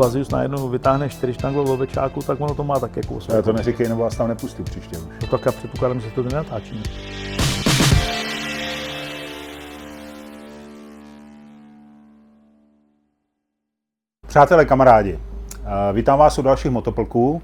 [0.00, 3.52] Blazius najednou vytáhne čtyři štangl v ovečáku, tak ono to má tak jako Já to
[3.52, 5.04] neříkej, nebo vás tam nepustí příště už.
[5.22, 6.82] No tak já předpokládám, že to nenatáčíme.
[14.26, 17.42] Přátelé, kamarádi, eh, vítám vás u dalších motoplků.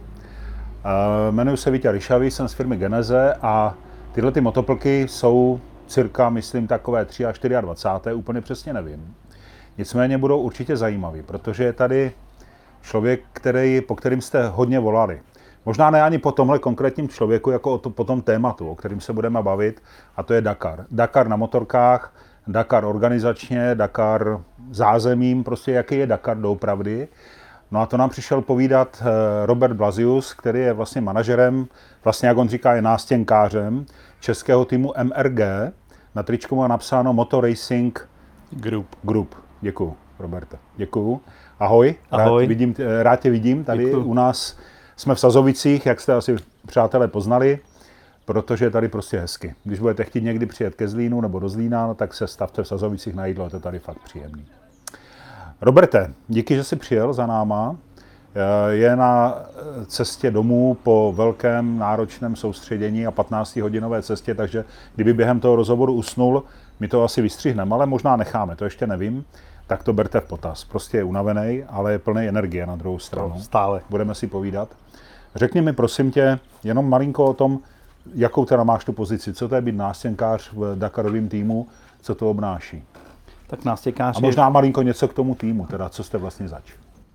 [0.85, 3.75] Eh, Jmenuji se Vítě Ryšavý, jsem z firmy Geneze a
[4.13, 9.15] tyhle ty motoplky jsou cirka, myslím, takové 3 a 24, úplně přesně nevím.
[9.79, 12.13] Nicméně budou určitě zajímavý, protože je tady
[12.87, 15.21] člověk, který, po kterým jste hodně volali.
[15.65, 19.01] Možná ne ani po tomhle konkrétním člověku, jako o to, po tom tématu, o kterým
[19.01, 19.83] se budeme bavit,
[20.17, 20.87] a to je Dakar.
[20.91, 22.13] Dakar na motorkách,
[22.47, 27.09] Dakar organizačně, Dakar zázemím, prostě jaký je Dakar doopravdy.
[27.71, 31.67] No a to nám přišel povídat eh, Robert Blazius, který je vlastně manažerem,
[32.05, 33.87] vlastně jak on říká, je nástěnkářem
[34.21, 35.41] českého týmu MRG.
[36.15, 38.09] Na tričku má napsáno Motor Racing
[38.51, 38.87] Group.
[39.03, 39.35] Group.
[39.61, 40.59] Děkuju, Roberte.
[40.77, 41.21] Děkuju.
[41.61, 41.95] Ahoj.
[42.11, 42.43] Ahoj.
[42.45, 44.05] Rád, vidím, rád tě vidím tady Děkuju.
[44.05, 44.57] u nás.
[44.97, 47.59] Jsme v Sazovicích, jak jste asi přátelé poznali,
[48.25, 49.55] protože je tady prostě hezky.
[49.65, 52.69] Když budete chtít někdy přijet ke Zlínu nebo do Zlína, no, tak se stavte v
[52.69, 54.47] Sazovicích na jídlo, to je tady fakt příjemný.
[55.61, 57.77] Roberte, díky, že jsi přijel za náma.
[58.35, 59.35] Eh, Je na
[59.87, 66.43] cestě domů po velkém náročném soustředění a 15-hodinové cestě, takže kdyby během toho rozhovoru usnul,
[66.81, 69.25] my to asi vystřihneme, ale možná necháme, to ještě nevím,
[69.67, 70.65] tak to berte v potaz.
[70.65, 73.41] Prostě je unavený, ale je plný energie na druhou stranu.
[73.41, 73.81] Stále.
[73.91, 74.69] Budeme si povídat.
[75.35, 77.59] Řekni mi prosím tě jenom malinko o tom,
[78.15, 81.67] jakou teda máš tu pozici, co to je být nástěnkář v Dakarovém týmu,
[82.03, 82.85] co to obnáší.
[83.47, 86.73] Tak nástěkář A možná malinko něco k tomu týmu, teda co jste vlastně zač.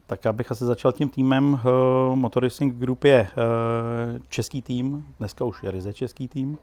[0.08, 1.54] Tak já bych asi začal tím týmem.
[1.54, 6.58] Uh, Motor Racing Group je uh, český tým, dneska už je ryze český tým,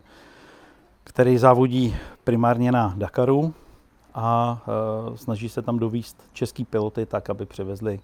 [1.04, 3.54] který závodí primárně na Dakaru
[4.20, 4.62] a
[5.08, 8.00] uh, snaží se tam dovíst český piloty tak, aby přivezli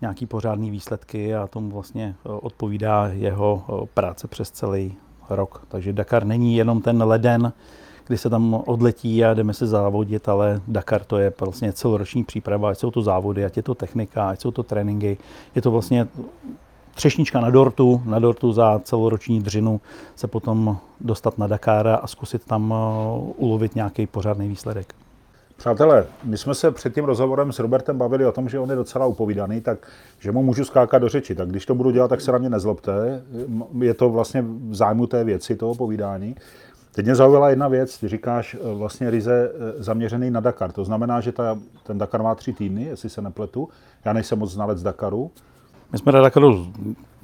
[0.00, 4.94] nějaký pořádný výsledky a tomu vlastně uh, odpovídá jeho uh, práce přes celý
[5.30, 5.64] rok.
[5.68, 7.52] Takže Dakar není jenom ten leden,
[8.06, 12.70] kdy se tam odletí a jdeme se závodit, ale Dakar to je vlastně celoroční příprava,
[12.70, 15.18] ať jsou to závody, ať je to technika, ať jsou to tréninky.
[15.54, 16.08] Je to vlastně
[16.94, 19.80] třešnička na dortu, na dortu za celoroční dřinu
[20.16, 22.74] se potom dostat na Dakar a zkusit tam
[23.36, 24.99] ulovit nějaký pořádný výsledek.
[25.60, 28.76] Přátelé, my jsme se před tím rozhovorem s Robertem bavili o tom, že on je
[28.76, 29.78] docela upovídaný, tak
[30.18, 31.34] že mu můžu skákat do řeči.
[31.34, 33.22] Tak když to budu dělat, tak se na mě nezlobte.
[33.80, 36.36] Je to vlastně v zájmu té věci, toho povídání.
[36.92, 40.72] Teď mě zaujala jedna věc, ty říkáš eh, vlastně ryze eh, zaměřený na Dakar.
[40.72, 43.68] To znamená, že ta, ten Dakar má tři týdny, jestli se nepletu.
[44.04, 45.30] Já nejsem moc znalec Dakaru.
[45.92, 46.66] My jsme na Dakaru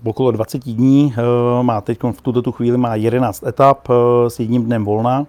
[0.04, 3.88] okolo 20 dní, eh, má teď v tuto tu chvíli má 11 etap
[4.28, 5.26] s jedním dnem volna,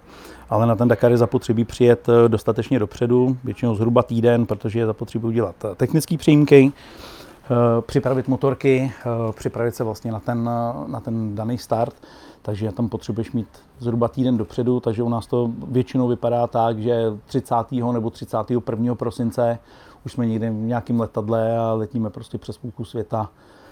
[0.50, 4.86] ale na ten Dakar je zapotřebí přijet eh, dostatečně dopředu, většinou zhruba týden, protože je
[4.86, 8.92] zapotřebí udělat eh, technické přijímky, eh, připravit motorky,
[9.32, 10.44] připravit se vlastně na ten,
[10.88, 11.96] na ten daný start,
[12.42, 13.48] takže tam potřebuješ mít
[13.80, 17.56] zhruba týden dopředu, takže u nás to většinou vypadá tak, že 30.
[17.94, 18.96] nebo 31.
[18.96, 19.60] prosince
[20.06, 23.30] už jsme někde v nějakém letadle a letíme prostě přes půlku světa.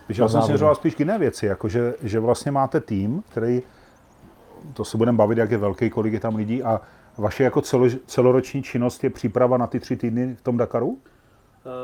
[0.09, 0.45] Já jsem závody.
[0.45, 3.63] směřoval spíš k jiné věci, jako že, že vlastně máte tým, který,
[4.73, 6.81] to se budeme bavit, jak je velký, kolik je tam lidí, a
[7.17, 10.97] vaše jako celo, celoroční činnost je příprava na ty tři týdny v tom Dakaru?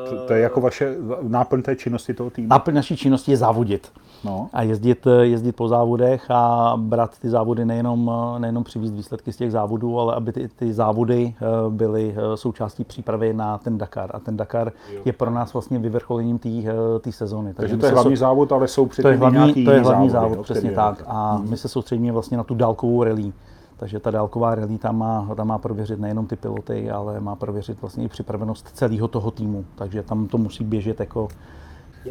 [0.10, 2.48] To, to je jako vaše náplň té činnosti toho týmu?
[2.48, 3.88] Náplň naší činnosti je závodit
[4.24, 4.50] No.
[4.54, 9.52] a jezdit, jezdit po závodech a brát ty závody nejenom, nejenom přivízt výsledky z těch
[9.52, 14.10] závodů, ale aby ty, ty závody eh, byly eh, součástí přípravy na ten Dakar.
[14.14, 14.72] A ten Dakar
[15.06, 17.54] je pro nás vlastně vyvrcholením té eh, té sezóny.
[17.54, 19.72] Takže my to je hlavní sou- závod, ale jsou předtím to je hlavní, nějaký to
[19.72, 21.04] je hlavní závody, závod, jo, přesně tak.
[21.08, 23.34] A my se soustředíme vlastně na tu dálkovou rally.
[23.82, 27.82] Takže ta dálková rally tam má, tam má prověřit nejenom ty piloty, ale má prověřit
[27.82, 29.66] vlastně i připravenost celého toho týmu.
[29.76, 31.28] Takže tam to musí běžet jako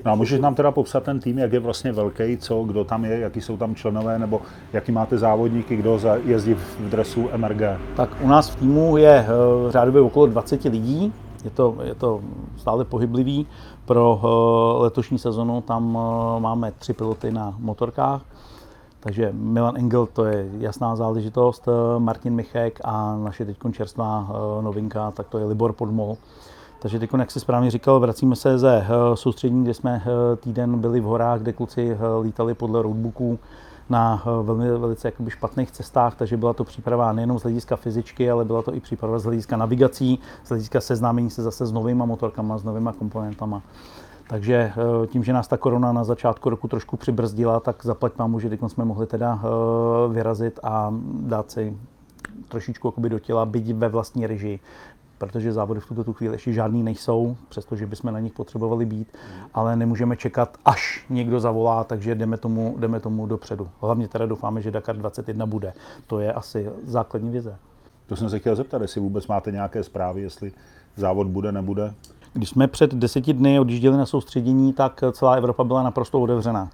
[0.04, 3.04] No a můžeš nám teda popsat ten tým, jak je vlastně velký, co, kdo tam
[3.04, 4.40] je, jaký jsou tam členové, nebo
[4.72, 7.62] jaký máte závodníky, kdo jezdí v dresu MRG?
[7.96, 11.12] Tak u nás v týmu je eh, řádově okolo 20 lidí,
[11.44, 12.20] je to, je to
[12.56, 13.46] stále pohyblivý.
[13.84, 18.22] Pro eh, letošní sezonu tam eh, máme tři piloty na motorkách,
[19.00, 24.62] takže Milan Engel to je jasná záležitost, eh, Martin Michek a naše teď čerstvá eh,
[24.62, 26.16] novinka, tak to je Libor Podmol.
[26.78, 30.02] Takže teď, jak jsi správně říkal, vracíme se ze eh, soustřední, kde jsme
[30.40, 33.38] týden byli v horách, kde kluci lítali podle roadbooků
[33.90, 38.44] na velmi velice jakoby špatných cestách, takže byla to příprava nejenom z hlediska fyzičky, ale
[38.44, 42.58] byla to i příprava z hlediska navigací, z hlediska seznámení se zase s novýma motorkama,
[42.58, 43.62] s novýma komponentama.
[44.30, 48.40] Takže eh, tím, že nás ta korona na začátku roku trošku přibrzdila, tak zaplať pámu,
[48.40, 51.76] že teď jsme mohli teda eh, vyrazit a dát si
[52.48, 54.60] trošičku do těla, byť ve vlastní režii.
[55.18, 59.08] protože závody v tuto tu chvíli ještě žádný nejsou, přestože bychom na nich potřebovali být,
[59.54, 63.68] ale nemůžeme čekat, až někdo zavolá, takže jdeme tomu, jdeme tomu dopředu.
[63.80, 65.72] Hlavně teda doufáme, že Dakar 21 bude.
[66.06, 67.56] To je asi základní vize.
[68.06, 70.52] To jsem se chtěl zeptat, jestli vůbec máte nějaké zprávy, jestli
[70.96, 71.94] závod bude, nebude.
[72.32, 76.68] Když jsme před deseti dny odjížděli na soustředění, tak celá Evropa byla naprosto otevřená.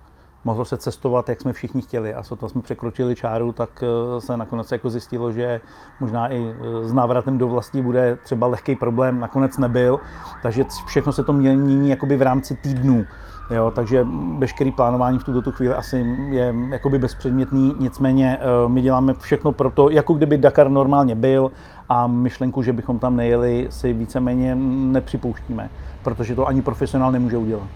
[0.45, 2.15] Mohlo se cestovat, jak jsme všichni chtěli.
[2.15, 5.61] A sotva jsme překročili čáru, tak eh, se nakonec jako zjistilo, že
[6.01, 9.21] možná i eh, s návratem do vlasti bude třeba lehký problém.
[9.21, 10.01] Nakonec nebyl,
[10.43, 13.05] takže všechno se to mění jakoby v rámci týdnů.
[13.51, 14.07] Jo, takže
[14.39, 19.53] veškerý plánování v tuto tu chvíli asi je jakoby bezpředmětný, nicméně eh, my děláme všechno
[19.53, 21.51] pro to, jako kdyby Dakar normálně byl
[21.89, 24.55] a myšlenku, že bychom tam nejeli, si víceméně
[24.93, 25.71] nepřipouštíme,
[26.03, 27.69] protože to ani profesionál nemůže udělat.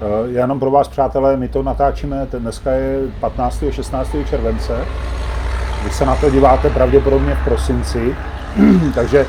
[0.00, 3.62] Eh, já jenom pro vás, přátelé, my to natáčíme, dneska je 15.
[3.68, 4.24] a 16.
[4.24, 4.84] července.
[5.84, 8.16] Vy se na to díváte pravděpodobně v prosinci,
[8.94, 9.26] takže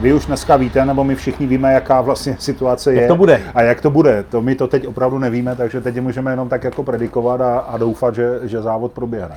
[0.00, 3.08] vy už dneska víte, nebo my všichni víme, jaká vlastně situace jak je.
[3.08, 3.42] to bude.
[3.54, 4.24] A jak to bude.
[4.30, 7.78] To my to teď opravdu nevíme, takže teď můžeme jenom tak jako predikovat a, a
[7.78, 9.36] doufat, že, že závod proběhne.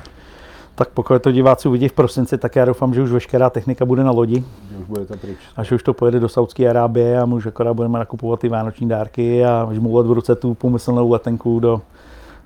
[0.74, 4.04] Tak pokud to diváci uvidí v prosinci, tak já doufám, že už veškerá technika bude
[4.04, 4.44] na lodi.
[4.70, 5.38] Že už budete pryč.
[5.56, 8.48] A že už to pojede do Saudské Arábie a my už akorát budeme nakupovat ty
[8.48, 11.80] vánoční dárky a žmoulet v ruce tu pomyslnou letenku do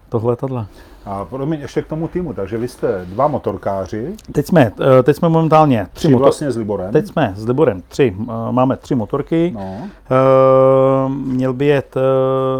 [0.08, 0.66] toho letadla.
[1.10, 4.12] A promiň, ještě k tomu týmu, takže vy jste dva motorkáři.
[4.32, 6.22] Teď jsme, eh, teď jsme momentálně tři, tři motor...
[6.22, 6.92] vlastně s Liborem.
[6.92, 9.52] Teď jsme s Liborem tři, eh, máme tři motorky.
[9.54, 9.76] No.
[9.80, 11.94] Uh, měl by jet,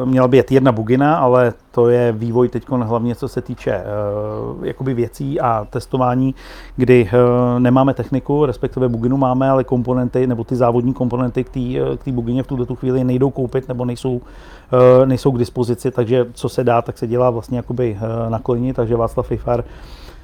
[0.05, 3.83] měla by jet jedna bugina, ale to je vývoj teď hlavně co se týče
[4.57, 6.35] uh, jakoby věcí a testování,
[6.77, 11.51] kdy uh, nemáme techniku, respektive buginu máme, ale komponenty nebo ty závodní komponenty k
[12.05, 14.21] té bugině v tuto tu chvíli nejdou koupit nebo nejsou,
[15.05, 17.99] nejsou k dispozici, takže co se dá, tak se dělá vlastně jakoby
[18.29, 19.65] na koleni, takže Václav Fifar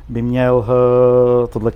[0.08, 0.66] by měl
[1.52, 1.72] tohle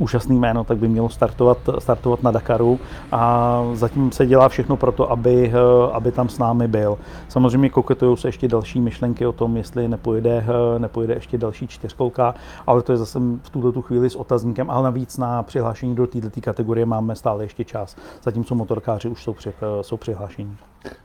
[0.00, 2.80] úžasný jméno, tak by mělo startovat, startovat na Dakaru.
[3.12, 6.98] A zatím se dělá všechno pro to, aby, eh, aby tam s námi byl.
[7.28, 12.34] Samozřejmě koketují se ještě další myšlenky o tom, jestli nepojede, eh, nepojede ještě další čtyřkolka,
[12.66, 16.06] ale to je zase v tuto tu chvíli s otazníkem, ale navíc na přihlášení do
[16.06, 20.56] této kategorie máme stále ještě čas, zatímco motorkáři už jsou, při, eh, jsou přihlášení.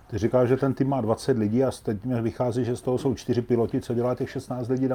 [0.07, 2.97] Ty říkáš, že ten tým má 20 lidí a teď mi vychází, že z toho
[2.97, 4.87] jsou čtyři piloti, co dělá těch 16 lidí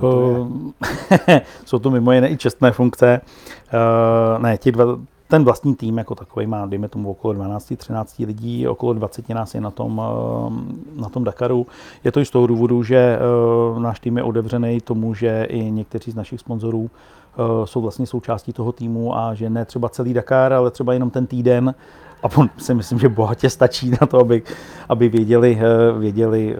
[0.00, 1.44] další.
[1.64, 3.20] jsou to mimo jiné i čestné funkce.
[3.74, 4.84] Uh, ne, ti dva,
[5.32, 9.60] ten vlastní tým jako takový má, dejme tomu, okolo 12-13 lidí, okolo 20 nás je
[9.60, 11.66] na tom, eh, na tom Dakaru.
[12.04, 15.70] Je to i z toho důvodu, že eh, náš tým je otevřený tomu, že i
[15.70, 16.90] někteří z našich sponzorů
[17.64, 21.26] jsou vlastně součástí toho týmu a že ne třeba celý Dakar, ale třeba jenom ten
[21.26, 21.74] týden
[22.22, 24.42] a on si myslím, že bohatě stačí na to, aby,
[24.88, 26.58] aby věděli, eh, věděli, eh,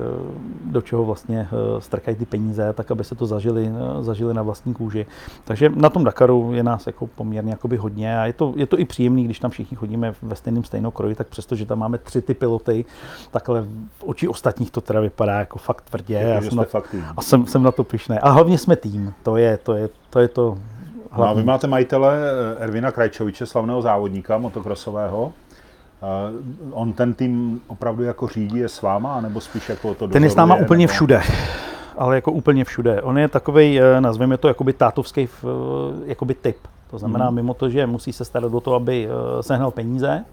[0.64, 4.74] do čeho vlastně eh, strkají ty peníze, tak aby se to zažili, zažili na vlastní
[4.74, 5.06] kůži.
[5.44, 8.78] Takže na tom Dakaru je nás jako poměrně jakoby hodně a je to, je to
[8.78, 11.98] i příjemný, když tam všichni chodíme ve stejném stejnou kroji, tak přesto, že tam máme
[11.98, 12.84] tři ty piloty,
[13.30, 13.62] takhle
[13.98, 16.14] v oči ostatních to teda vypadá jako fakt tvrdě.
[16.14, 17.04] Já jsem na, fakt tým.
[17.16, 18.18] a jsem, jsem na to pišný.
[18.18, 20.58] A hlavně jsme tým, to je to, je, to, je to
[21.18, 22.18] No a vy máte majitele
[22.58, 25.32] Ervina Krajčoviče, slavného závodníka motokrosového.
[26.02, 30.24] Uh, on ten tým opravdu jako řídí je s váma, nebo spíš jako to Ten
[30.24, 30.92] je s náma úplně nebo...
[30.92, 31.22] všude
[31.98, 33.02] ale jako úplně všude.
[33.02, 35.46] On je takový, eh, nazveme to, jakoby tátovský eh,
[36.04, 36.56] jakoby typ.
[36.90, 37.36] To znamená, mm.
[37.36, 39.08] mimo to, že musí se starat o to, aby
[39.40, 40.24] sehnal peníze,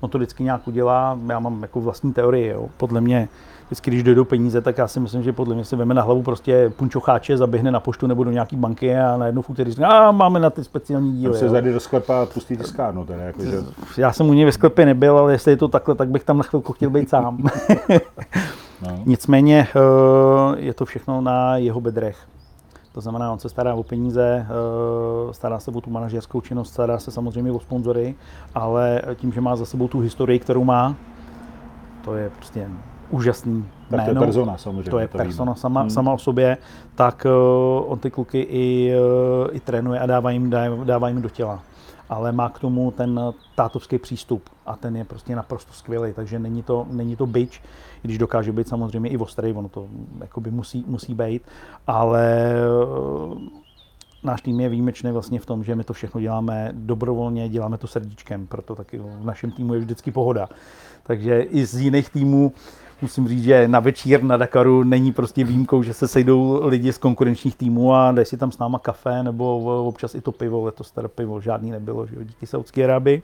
[0.00, 1.18] on to vždycky nějak udělá.
[1.28, 2.48] Já mám jako vlastní teorii.
[2.48, 2.68] Jo.
[2.76, 3.28] Podle mě
[3.68, 6.22] vždycky, když dojdou peníze, tak já si myslím, že podle mě se veme na hlavu
[6.22, 10.10] prostě punčocháče, zaběhne na poštu nebo do nějaký banky a najednou v úterý říká, a
[10.10, 11.38] máme na ty speciální díly.
[11.38, 13.04] se zajde do sklepa a pustí tiskárnu.
[13.04, 13.58] Teda, jako, že...
[13.96, 16.36] Já jsem u něj ve sklepě nebyl, ale jestli je to takhle, tak bych tam
[16.36, 17.38] na chvilku chtěl být sám.
[18.82, 19.02] no.
[19.06, 22.18] Nicméně eh, je to všechno na jeho bedrech.
[22.92, 26.98] To znamená, on se stará o peníze, eh, stará se o tu manažerskou činnost, stará
[26.98, 28.14] se samozřejmě o sponzory,
[28.54, 30.94] ale tím, že má za sebou tu historii, kterou má,
[32.04, 32.68] to je prostě
[33.10, 34.14] úžasný tak jméno.
[34.14, 34.90] to je persona samozřejmě.
[34.90, 35.90] To je to persona sama, hmm.
[35.90, 36.56] sama o sobě,
[36.94, 38.92] tak uh, on ty kluky i,
[39.48, 40.50] uh, i trénuje a dává jim,
[40.84, 41.62] dává jim do těla.
[42.08, 43.20] Ale má k tomu ten
[43.54, 47.62] tátovský přístup a ten je prostě naprosto skvělý, takže není to, není to byč,
[48.04, 49.86] i když dokáže být samozřejmě i ostrý, ono to
[50.20, 51.42] jakoby musí, musí být,
[51.86, 52.54] ale
[53.28, 53.38] uh,
[54.22, 57.86] náš tým je výjimečný vlastně v tom, že my to všechno děláme dobrovolně, děláme to
[57.86, 60.48] srdíčkem, proto taky v našem týmu je vždycky pohoda.
[61.02, 62.52] Takže i z jiných týmů
[63.02, 66.98] musím říct, že na večír na Dakaru není prostě výjimkou, že se sejdou lidi z
[66.98, 70.90] konkurenčních týmů a dají si tam s náma kafe nebo občas i to pivo, letos
[70.90, 73.22] teda pivo žádný nebylo, že jo, díky Saudské Arabii.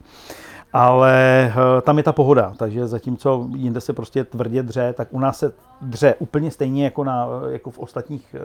[0.72, 1.12] Ale
[1.56, 5.38] eh, tam je ta pohoda, takže zatímco jinde se prostě tvrdě dře, tak u nás
[5.38, 8.40] se dře úplně stejně jako, na, jako v ostatních eh,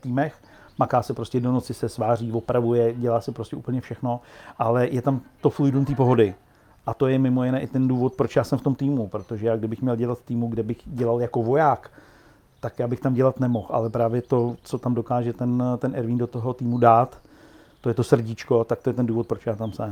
[0.00, 0.34] týmech,
[0.78, 4.20] maká se prostě do noci, se sváří, opravuje, dělá se prostě úplně všechno,
[4.58, 6.34] ale je tam to fluidum té pohody.
[6.86, 9.46] A to je mimo jiné i ten důvod, proč já jsem v tom týmu, protože
[9.46, 11.90] já kdybych měl dělat v týmu, kde bych dělal jako voják,
[12.60, 16.18] tak já bych tam dělat nemohl, ale právě to, co tam dokáže ten, ten Erwin
[16.18, 17.18] do toho týmu dát,
[17.80, 19.90] to je to srdíčko, tak to je ten důvod, proč já tam jsem.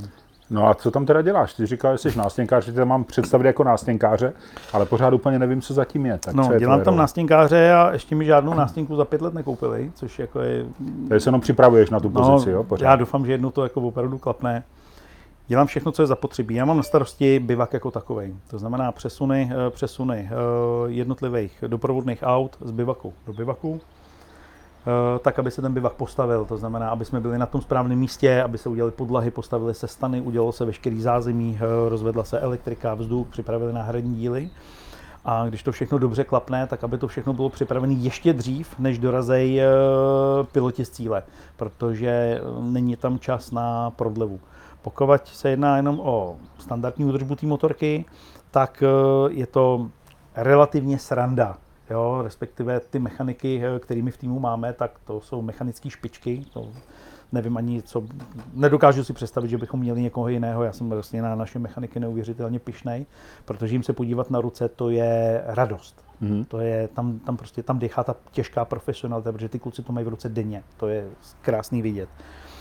[0.51, 1.55] No a co tam teda děláš?
[1.55, 4.33] Ty říkal, že jsi nástěnkář, že tam mám představit jako nástěnkáře,
[4.73, 6.19] ale pořád úplně nevím, co zatím je.
[6.19, 9.93] Tak no, je dělám tam nástěnkáře a ještě mi žádnou nástěnku za pět let nekoupili,
[9.95, 10.65] což jako je...
[11.09, 12.65] Takže se jenom připravuješ na tu no, pozici, jo?
[12.65, 12.87] Pořád.
[12.87, 14.63] Já doufám, že jednou to jako opravdu klapne.
[15.47, 16.55] Dělám všechno, co je zapotřebí.
[16.55, 18.37] Já mám na starosti bivak jako takový.
[18.51, 20.35] To znamená přesuny, eh, přesuny eh,
[20.91, 26.45] jednotlivých doprovodných aut z bivaku do bivaku, eh, tak, aby se ten bivak postavil.
[26.45, 29.89] To znamená, aby jsme byli na tom správném místě, aby se udělali podlahy, postavily se
[29.89, 31.59] stany, udělalo se veškerý zázemí,
[31.89, 34.51] rozvedla se elektrika, vzduch, připravili náhradní díly.
[35.25, 38.99] A když to všechno dobře klapne, tak aby to všechno bylo připravené ještě dřív, než
[38.99, 39.63] dorazej
[40.53, 41.23] piloti z cíle,
[41.57, 44.41] protože není tam čas na prodlevu.
[44.83, 48.05] Pokud se jedná jenom o standardní údržbu té motorky,
[48.51, 49.91] tak eh, je to
[50.37, 51.59] relativně sranda.
[51.91, 56.45] Jo, respektive ty mechaniky, eh, kterými v týmu máme, tak to jsou mechanické špičky.
[56.53, 56.69] To
[57.33, 58.03] nevím ani co,
[58.55, 60.63] nedokážu si představit, že bychom měli někoho jiného.
[60.63, 63.07] Já jsem vlastně na naše mechaniky neuvěřitelně pišnej,
[63.45, 66.05] protože jim se podívat na ruce, to je radost.
[66.23, 66.45] Mm-hmm.
[66.45, 70.07] To je, tam, tam prostě tam dechá ta těžká profesionalita, protože ty kluci to mají
[70.07, 70.63] v ruce denně.
[70.77, 71.09] To je
[71.41, 72.09] krásný vidět.
[72.09, 72.52] Uh,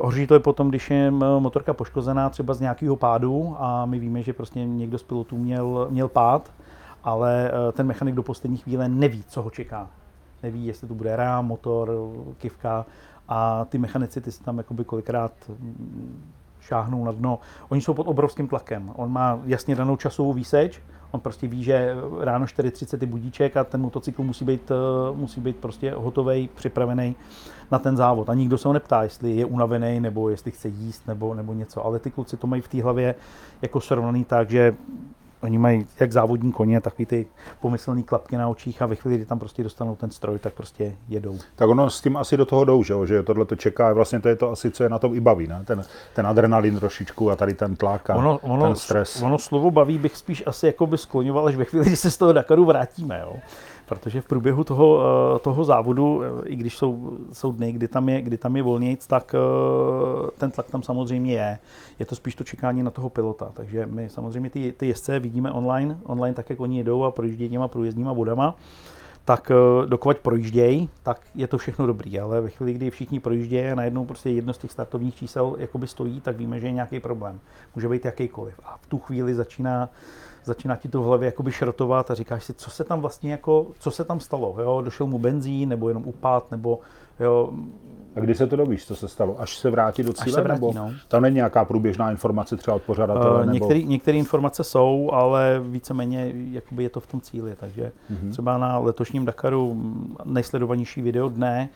[0.00, 4.22] horší to je potom, když je motorka poškozená třeba z nějakého pádu a my víme,
[4.22, 6.50] že prostě někdo z pilotů měl, měl pád,
[7.04, 9.88] ale uh, ten mechanik do poslední chvíle neví, co ho čeká.
[10.42, 11.92] Neví, jestli to bude rám, motor,
[12.38, 12.86] kivka
[13.28, 17.38] a ty mechanici ty se tam jakoby kolikrát mm, šáhnou na dno.
[17.68, 18.92] Oni jsou pod obrovským tlakem.
[18.96, 23.64] On má jasně danou časovou výseč, On prostě ví, že ráno 4.30 je budíček a
[23.64, 27.16] ten motocykl musí být, eh, musí být prostě hotový, připravený
[27.70, 28.30] na ten závod.
[28.30, 31.86] A nikdo se ho neptá, jestli je unavený, nebo jestli chce jíst, nebo, nebo něco.
[31.86, 33.14] Ale ty kluci to mají v té hlavě
[33.62, 34.74] jako srovnaný tak, že
[35.42, 37.26] Oni mají jak závodní koně, takový ty
[37.60, 40.96] pomyslný klapky na očích a ve chvíli, kdy tam prostě dostanou ten stroj, tak prostě
[41.08, 41.38] jedou.
[41.56, 44.28] Tak ono s tím asi do toho jdou, že, že tohle to čeká, vlastně to
[44.28, 45.62] je to asi, co je na tom i baví, ne?
[45.64, 45.82] Ten,
[46.14, 49.22] ten adrenalin trošičku a tady ten tlak a ono, ono, ten stres.
[49.22, 52.16] Ono slovo baví bych spíš asi jako by skloňoval, až ve chvíli, kdy se z
[52.16, 53.20] toho Dakaru vrátíme.
[53.20, 53.36] Jo?
[53.88, 58.08] Protože v průběhu toho, eh, toho závodu, eh, i když jsou, jsou dny, kdy tam
[58.08, 61.58] je, kdy tam je volnějc, tak eh, ten tlak tam samozřejmě je.
[61.98, 63.50] Je to spíš to čekání na toho pilota.
[63.54, 67.50] Takže my samozřejmě ty, ty jezdce vidíme online, online tak, jak oni jedou a projíždějí
[67.50, 68.54] těma průjezdníma vodama
[69.24, 69.52] tak
[69.86, 74.04] dokud projíždějí, tak je to všechno dobrý, ale ve chvíli, kdy všichni projíždějí a najednou
[74.04, 77.40] prostě jedno z těch startovních čísel jakoby stojí, tak víme, že je nějaký problém.
[77.74, 78.60] Může být jakýkoliv.
[78.64, 79.88] A v tu chvíli začíná
[80.44, 83.66] začíná ti to v hlavě jakoby šrotovat a říkáš si, co se tam vlastně jako,
[83.78, 84.82] co se tam stalo, jo?
[84.84, 86.80] došel mu benzín, nebo jenom upad, nebo
[87.20, 87.52] jo.
[88.16, 89.40] A kdy se to dovíš, co se stalo?
[89.40, 90.26] Až se vrátí do cíle?
[90.26, 90.92] Až se vrátí, nebo no.
[91.08, 93.44] Tam není nějaká průběžná informace třeba od pořadatele?
[93.44, 93.90] Uh, některé, nebo...
[93.90, 97.56] některé informace jsou, ale víceméně jakoby je to v tom cíli.
[97.56, 98.30] Takže uh-huh.
[98.30, 99.82] třeba na letošním Dakaru
[100.24, 101.68] nejsledovanější video dne,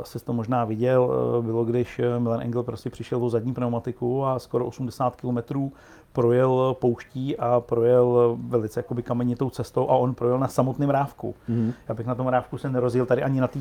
[0.00, 1.02] asi jsi to možná viděl,
[1.38, 5.70] uh, bylo, když Milan Engel prostě přišel o zadní pneumatiku a skoro 80 km
[6.12, 11.34] projel pouští a projel velice jakoby kamenitou cestou a on projel na samotném rávku.
[11.48, 11.72] Mm-hmm.
[11.88, 13.58] Já bych na tom rávku se nerozjel tady ani na té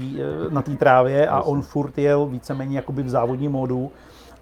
[0.49, 3.91] na trávě a on furt jel víceméně jakoby v závodním módu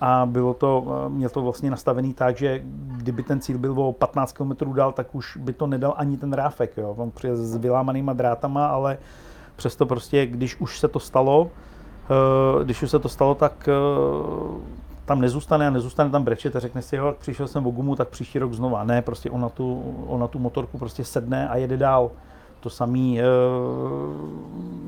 [0.02, 2.62] a bylo to, měl to vlastně nastavený tak, že
[2.98, 6.34] kdyby ten cíl byl o 15 km dál, tak už by to nedal ani ten
[6.34, 6.78] ráfek.
[6.78, 6.96] Jo.
[6.98, 8.98] On přijel s vylámanýma drátama, ale
[9.56, 13.74] přesto prostě, když už se to stalo, eh, když už se to stalo, tak eh,
[15.06, 18.08] tam nezůstane a nezůstane tam brečet a řekne si, jo, přišel jsem o gumu, tak
[18.10, 18.84] příští rok znova.
[18.84, 22.12] Ne, prostě on na tu, on na tu motorku prostě sedne a jede dál.
[22.60, 23.26] To samý uh,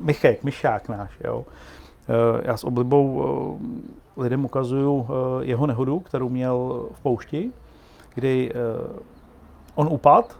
[0.04, 1.38] Michek, Myšák náš, jo.
[1.38, 5.06] Uh, já s oblibou uh, lidem ukazuju uh,
[5.40, 7.52] jeho nehodu, kterou měl v poušti,
[8.14, 8.96] kdy uh,
[9.74, 10.36] on upad,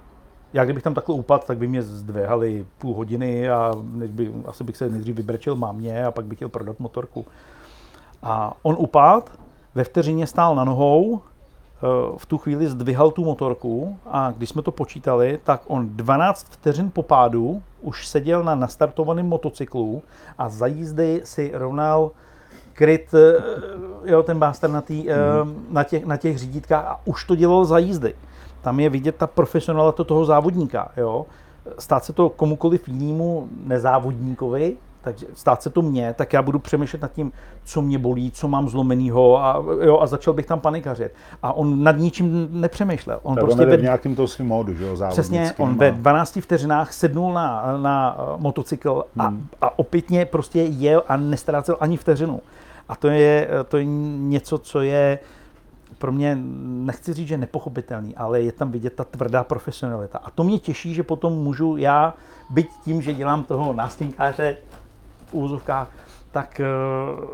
[0.53, 3.73] já kdybych tam takhle upadl, tak by mě zdvihali půl hodiny a
[4.07, 7.27] by, asi bych se nejdřív vybrečil mámě a pak bych chtěl prodat motorku.
[8.23, 9.31] A on upad
[9.75, 11.81] ve vteřině stál na nohou, eh,
[12.17, 16.91] v tu chvíli zdvihal tu motorku a když jsme to počítali, tak on 12 vteřin
[16.91, 20.03] po pádu už seděl na nastartovaném motocyklu
[20.39, 22.11] a za jízdy si rovnal
[22.73, 23.43] kryt, eh,
[24.05, 25.09] jo, ten báster na, tý,
[25.45, 25.67] mm.
[25.71, 28.15] na, těch, na těch řídítkách a už to dělal za jízdy.
[28.61, 30.91] Tam je vidět ta profesionalita toho závodníka.
[30.97, 31.27] Jo.
[31.79, 37.03] Stát se to komukoliv jinému nezávodníkovi, takže stát se to mně, tak já budu přemýšlet
[37.03, 37.33] nad tím,
[37.65, 41.13] co mě bolí, co mám zlomenýho a, jo, a začal bych tam panikařit.
[41.43, 43.21] A on nad ničím nepřemýšlel.
[43.23, 45.91] On tak prostě on ve, v nějakým to svým módu, že jo, Přesně, on ve
[45.91, 49.47] 12 vteřinách sednul na, na motocykl a, hmm.
[49.61, 52.41] a opětně prostě jel a nestrácel ani vteřinu.
[52.89, 55.19] A to je, to je něco, co je
[55.99, 60.19] pro mě, nechci říct, že nepochopitelný, ale je tam vidět ta tvrdá profesionalita.
[60.19, 62.15] A to mě těší, že potom můžu já,
[62.51, 64.57] byť tím, že dělám toho nástěnkáře
[65.27, 65.89] v úzovkách,
[66.31, 67.25] tak uh,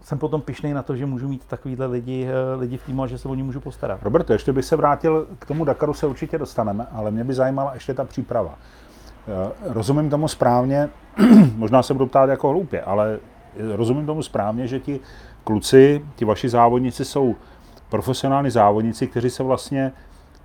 [0.00, 3.06] jsem potom pišnej na to, že můžu mít takovýhle lidi, uh, lidi v týmu a
[3.06, 4.02] že se o ně můžu postarat.
[4.02, 7.74] Robert, ještě bych se vrátil k tomu Dakaru, se určitě dostaneme, ale mě by zajímala
[7.74, 8.54] ještě ta příprava.
[8.54, 10.88] Uh, rozumím tomu správně,
[11.56, 13.18] možná se budu ptát jako hloupě, ale
[13.74, 15.00] rozumím tomu správně, že ti
[15.44, 17.36] kluci, ti vaši závodníci jsou
[17.94, 19.92] profesionální závodníci, kteří se vlastně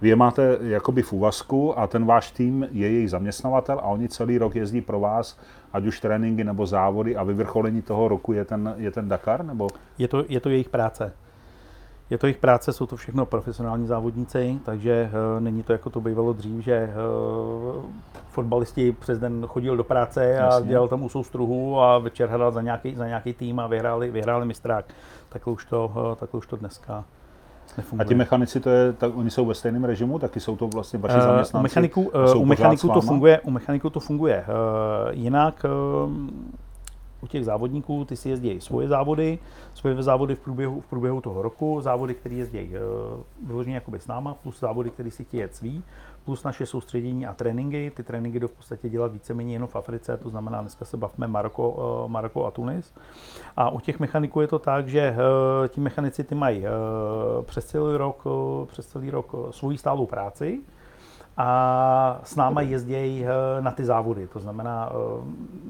[0.01, 4.10] vy je máte jakoby v úvazku a ten váš tým je jejich zaměstnavatel a oni
[4.10, 5.39] celý rok jezdí pro vás,
[5.74, 9.46] ať už tréninky nebo závody a vyvrcholení toho roku je ten, je ten Dakar?
[9.46, 9.68] Nebo?
[9.98, 11.13] Je, to, je to jejich práce.
[12.10, 16.01] Je to jejich práce, jsou to všechno profesionální závodníci, takže uh, není to jako to
[16.01, 16.89] bývalo dřív, že
[17.75, 17.84] uh,
[18.29, 20.70] fotbalisti přes den chodil do práce a Jasně.
[20.70, 24.46] dělal tam u soustruhu a večer hrál za nějaký, za nějaký tým a vyhráli, vyhráli
[24.46, 24.86] mistrák.
[25.29, 27.06] Takhle už to, uh, takhle už to dneska
[27.78, 28.06] Nefunguje.
[28.06, 31.00] A ti mechanici, to je, tak oni jsou ve stejném režimu, taky jsou to vlastně
[31.00, 31.56] vaši zaměstnanci?
[31.56, 34.46] Uh, u mechaniků, uh, u mechaniků to funguje, u mechaniků to funguje.
[34.48, 35.66] Uh, jinak
[36.06, 36.12] uh,
[37.22, 39.40] u těch závodníků, ty si jezdí svoje závody,
[39.74, 44.08] svoje závody v průběhu, v průběhu toho roku, závody, které jezdí uh, vyloženě jakoby s
[44.08, 45.84] náma, plus závody, které si chtějí jet svý,
[46.30, 47.92] plus naše soustředění a tréninky.
[47.96, 51.28] Ty tréninky jdou v podstatě dělat víceméně jenom v Africe, to znamená, dneska se bavíme
[51.28, 52.94] Maroko, uh, Maroko a Tunis.
[53.58, 57.66] A u těch mechaniků je to tak, že uh, ti mechanici ty mají uh, přes
[57.66, 58.24] celý rok,
[58.66, 60.62] přes celý rok svoji stálou práci,
[61.42, 64.94] a s náma jezdí eh, na ty závody, to znamená eh,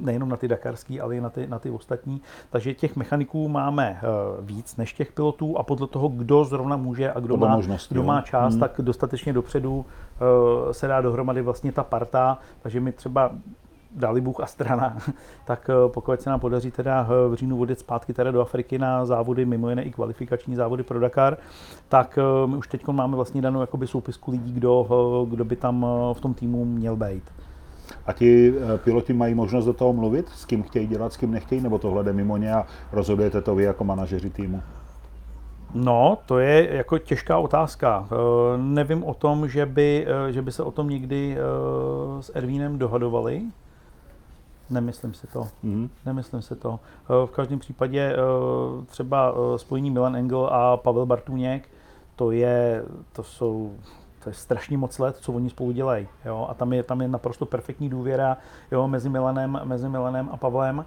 [0.01, 2.22] nejenom na ty dakarský, ale i na ty, na ty ostatní.
[2.50, 4.06] Takže těch mechaniků máme eh,
[4.42, 8.22] víc než těch pilotů a podle toho, kdo zrovna může a kdo, má, kdo má
[8.22, 8.60] čas, hmm.
[8.60, 9.86] tak dostatečně dopředu
[10.71, 12.38] se dá dohromady vlastně ta parta.
[12.61, 13.31] Takže my třeba
[13.91, 14.97] dali Bůh a strana,
[15.45, 18.79] tak eh, pokud se nám podaří teda eh, v říjnu odjet zpátky teda do Afriky
[18.79, 21.38] na závody, mimo jiné i kvalifikační závody pro Dakar,
[21.89, 24.88] tak eh, my už teď máme vlastně danou jakoby soupisku lidí, kdo,
[25.29, 27.23] kdo by tam v tom týmu měl být.
[28.05, 28.53] A ti
[28.84, 32.03] piloti mají možnost do toho mluvit, s kým chtějí dělat, s kým nechtějí, nebo tohle
[32.03, 34.62] jde mimo ně a rozhodujete to vy jako manažeři týmu?
[35.73, 38.08] No, to je jako těžká otázka.
[38.58, 41.38] Nevím o tom, že by, že by se o tom někdy
[42.19, 43.41] s Ervínem dohadovali.
[44.69, 45.47] Nemyslím si to.
[45.63, 45.89] Mm-hmm.
[46.05, 46.79] Nemyslím si to.
[47.03, 51.69] Eh, v každém případě eh, třeba eh, spojení Milan Engel a Pavel Bartuněk,
[52.15, 53.75] to je, to jsou,
[54.23, 56.08] to je strašně moc let, co oni spolu dělají.
[56.25, 56.47] Jo?
[56.49, 58.38] A tam je, tam je naprosto perfektní důvěra
[58.71, 60.86] jo, mezi, Milanem, mezi Milanem a Pavlem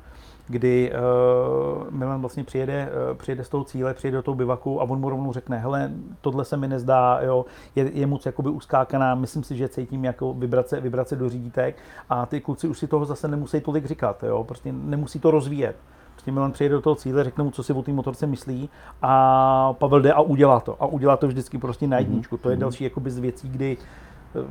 [0.49, 4.85] kdy uh, Milan vlastně přijede, uh, přijede z toho cíle, přijede do toho bivaku a
[4.85, 7.45] on mu rovnou řekne, hele, tohle se mi nezdá, jo,
[7.77, 11.77] je, je moc jakoby uskákaná, myslím si, že cítím jako vibrace, vibrace do řídítek
[12.11, 15.77] a ty kluci už si toho zase nemusí tolik říkat, jo, prostě nemusí to rozvíjet.
[16.13, 18.69] Prostě Milan přijede do toho cíle, řekne mu, co si o té motorce myslí
[19.03, 20.77] a Pavel jde a udělá to.
[20.81, 22.37] A udělá to vždycky prostě na jedničku.
[22.37, 22.61] To je mhm.
[22.61, 23.77] další jakoby z věcí, kdy
[24.35, 24.45] eh,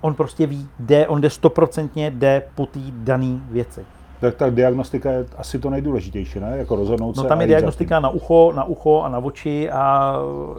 [0.00, 3.84] on prostě ví, jde, on jde stoprocentně, jde po té dané věci
[4.20, 6.58] tak ta diagnostika je asi to nejdůležitější, ne?
[6.58, 7.28] Jako rozhodnout no, se.
[7.28, 10.16] tam je diagnostika na ucho, na ucho a na oči a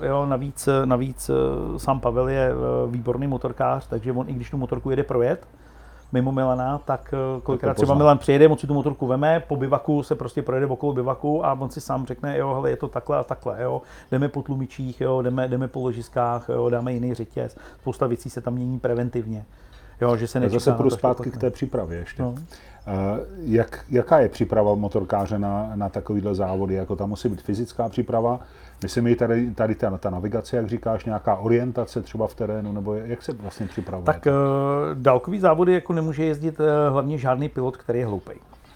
[0.07, 4.57] jo, navíc, navíc eh, sám Pavel je eh, výborný motorkář, takže on i když tu
[4.57, 5.47] motorku jede projet,
[6.11, 10.03] mimo Milana, tak eh, kolikrát třeba Milan přijede, on si tu motorku veme, po bivaku
[10.03, 13.17] se prostě projede okolo bivaku a on si sám řekne, jo, hele, je to takhle
[13.17, 17.57] a takhle, jo, jdeme po tlumičích, jo, jdeme, jdeme po ložiskách, jo, dáme jiný řetěz,
[17.79, 19.45] spousta věcí se tam mění preventivně.
[20.01, 22.21] Jo, že se nečeká Zase půjdu zpátky k té přípravě ještě.
[22.21, 22.35] No.
[23.37, 26.73] Jak, jaká je příprava motorkáře na, na takovýhle závody?
[26.73, 28.39] Jako tam musí být fyzická příprava?
[28.83, 32.93] Myslím, je tady, tady ta, ta navigace, jak říkáš, nějaká orientace třeba v terénu, nebo
[32.93, 34.05] jak se vlastně připravuje?
[34.05, 34.31] Tak uh,
[34.93, 38.31] dálkový závody jako nemůže jezdit uh, hlavně žádný pilot, který je hloupý.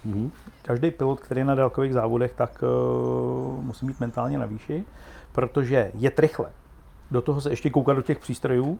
[0.06, 0.30] Mm-hmm.
[0.62, 4.84] Každý pilot, který je na dálkových závodech, tak uh, musí být mentálně na výši,
[5.32, 6.46] protože je rychle.
[7.10, 8.78] Do toho se ještě koukat do těch přístrojů, uh,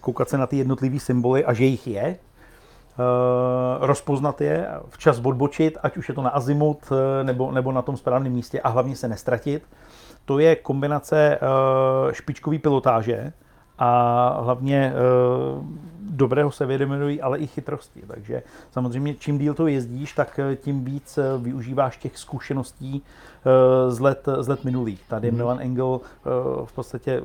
[0.00, 2.29] koukat se na ty jednotlivé symboly a že jich je, Eh,
[3.80, 7.96] rozpoznat je, včas odbočit, ať už je to na azimut eh, nebo, nebo na tom
[7.96, 9.62] správném místě a hlavně se nestratit.
[10.24, 13.32] To je kombinace eh, špičkové pilotáže
[13.78, 14.92] a hlavně
[16.00, 18.02] dobrého sevědomění, ale i chytrosti.
[18.06, 23.02] Takže samozřejmě čím díl to jezdíš, tak tím víc využíváš těch zkušeností
[23.88, 25.02] z let, z let minulých.
[25.08, 25.36] Tady mm.
[25.36, 26.00] Milan Engel
[26.64, 27.22] v podstatě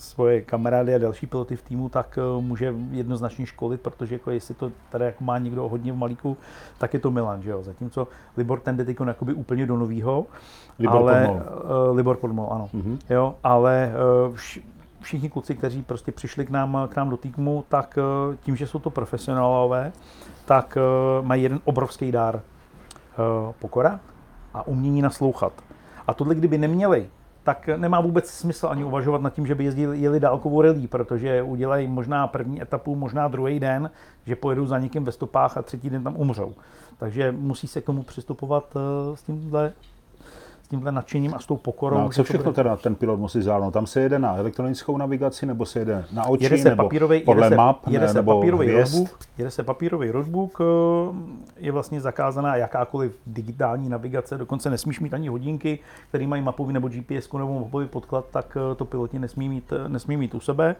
[0.00, 4.54] svoje kamarády a další piloty v týmu, tak eh, může jednoznačně školit, protože jako jestli
[4.54, 6.36] to tady jako má někdo hodně v malíku,
[6.78, 7.62] tak je to Milan, že jo.
[7.62, 10.26] Zatímco Libor ten jde jakoby úplně do novýho.
[10.78, 11.42] Libor ale, Podmol.
[11.90, 12.68] Uh, Libor Podmol, ano.
[12.74, 12.98] Mm-hmm.
[13.10, 13.92] Jo, ale
[14.28, 14.62] uh, vš-
[15.00, 18.66] všichni kluci, kteří prostě přišli k nám, k nám do týmu, tak uh, tím, že
[18.66, 19.92] jsou to profesionálové,
[20.44, 20.78] tak
[21.20, 22.42] uh, mají jeden obrovský dár.
[23.18, 24.00] Uh, pokora
[24.54, 25.52] a umění naslouchat.
[26.06, 27.08] A tohle, kdyby neměli,
[27.42, 31.42] tak nemá vůbec smysl ani uvažovat nad tím, že by jezdili jeli dálkovou rally, protože
[31.42, 33.90] udělají možná první etapu, možná druhý den,
[34.26, 36.54] že pojedou za někým ve stopách a třetí den tam umřou.
[36.98, 39.72] Takže musí se k tomu přistupovat uh, s tímhle
[40.70, 41.98] tímhle nadšením a s tou pokorou.
[41.98, 43.70] No, co všechno teda ten pilot musí zvládnout?
[43.70, 47.20] Tam se jede na elektronickou navigaci, nebo se jede na oči, jede se nebo papírový,
[47.20, 48.94] podle jede se, map, jede ne, se nebo papírový hvězd?
[48.94, 50.64] roadbook, jede se papírový roadbook, eh,
[51.56, 55.78] je vlastně zakázaná jakákoliv digitální navigace, dokonce nesmíš mít ani hodinky,
[56.08, 59.88] které mají mapový nebo GPS nebo mapový podklad, tak eh, to piloti nesmí mít, eh,
[59.88, 60.76] nesmí mít u sebe.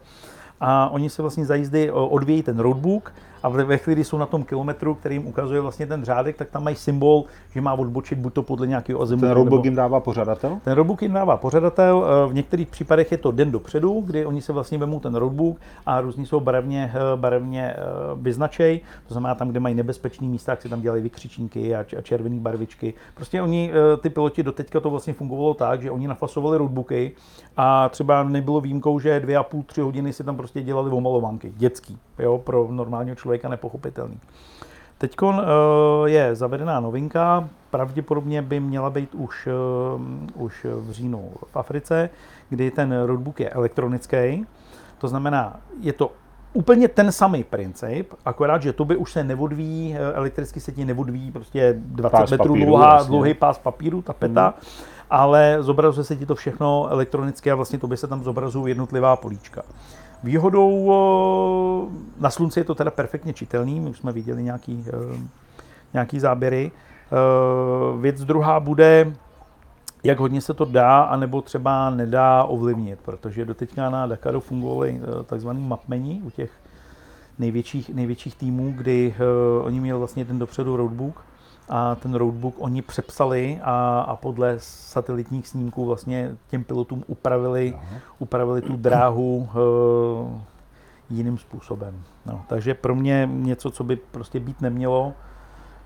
[0.61, 4.25] A oni se vlastně za jízdy odvějí ten roadbook a ve chvíli, kdy jsou na
[4.25, 7.23] tom kilometru, který jim ukazuje vlastně ten řádek, tak tam mají symbol,
[7.53, 9.27] že má odbočit buď to podle nějakého azimutu.
[9.27, 9.61] Ten nebo...
[9.63, 10.57] jim dává pořadatel?
[10.63, 14.53] Ten roadbook jim dává pořadatel, v některých případech je to den dopředu, kdy oni se
[14.53, 17.75] vlastně vemou ten roadbook a různý jsou barevně, barevně
[18.15, 22.39] vyznačej, to znamená tam, kde mají nebezpečné místa, tak si tam dělají vykřičníky a červené
[22.39, 22.93] barvičky.
[23.15, 27.11] Prostě oni, ty piloti doteďka to vlastně fungovalo tak, že oni nafasovali roadbooky
[27.57, 31.53] a třeba nebylo výjimkou, že dvě a půl, tři hodiny si tam prostě dělali omalovanky,
[31.57, 34.19] dětský, jo, pro normálního člověka nepochopitelný.
[34.97, 35.15] Teď
[36.05, 39.47] je zavedená novinka, pravděpodobně by měla být už,
[40.33, 42.09] už v říjnu v Africe,
[42.49, 44.45] kdy ten roadbook je elektronický.
[44.97, 46.11] To znamená, je to
[46.53, 51.31] úplně ten samý princip, akorát, že to by už se nevodví, elektricky se ti nevodví
[51.31, 53.09] prostě 20 pás metrů papíru, dlouhá, vlastně.
[53.09, 54.85] dlouhý pás papíru, tapeta, hmm.
[55.09, 59.15] ale zobrazuje se ti to všechno elektronicky a vlastně to by se tam zobrazují jednotlivá
[59.15, 59.61] políčka.
[60.23, 60.91] Výhodou
[62.19, 64.85] na slunci je to teda perfektně čitelný, my už jsme viděli nějaký,
[65.93, 66.71] nějaký záběry.
[67.99, 69.13] Věc druhá bude,
[70.03, 75.67] jak hodně se to dá, anebo třeba nedá ovlivnit, protože doteďka na Dakaru fungovaly takzvaný
[75.67, 76.51] mapmeni u těch
[77.39, 79.15] největších, největších týmů, kdy
[79.63, 81.25] oni měli vlastně ten dopředu roadbook
[81.71, 87.73] a ten roadbook oni přepsali a, a podle satelitních snímků vlastně těm pilotům upravili,
[88.19, 90.41] upravili tu dráhu uh,
[91.09, 92.03] jiným způsobem.
[92.25, 95.13] No, takže pro mě něco, co by prostě být nemělo,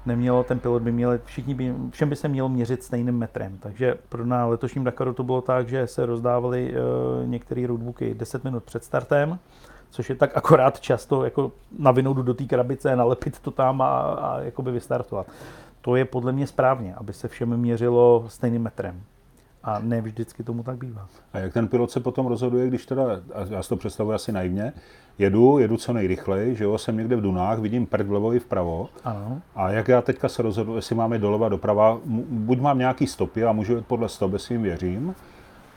[0.06, 3.58] nemělo, ten pilot by měl, všichni by, všem by se mělo měřit stejným metrem.
[3.58, 8.44] Takže pro na letošním Dakaru to bylo tak, že se rozdávali uh, některé roadbooky 10
[8.44, 9.40] minut před startem,
[9.90, 14.40] což je tak akorát často jako navinout do té krabice, nalepit to tam a, a
[14.40, 15.28] jakoby vystartovat.
[15.86, 19.02] To je podle mě správně, aby se všem měřilo stejným metrem.
[19.64, 21.08] A ne vždycky tomu tak bývá.
[21.34, 23.04] A jak ten pilot se potom rozhoduje, když teda,
[23.50, 24.74] já si to představuji asi naivně,
[25.18, 28.90] jedu, jedu co nejrychleji, že jo, jsem někde v Dunách, vidím prd vlevo i vpravo.
[29.04, 29.42] Ano.
[29.56, 33.52] A jak já teďka se rozhodu, jestli máme doleva, doprava, buď mám nějaký stopy a
[33.52, 35.16] můžu jít podle stop, jestli jim věřím,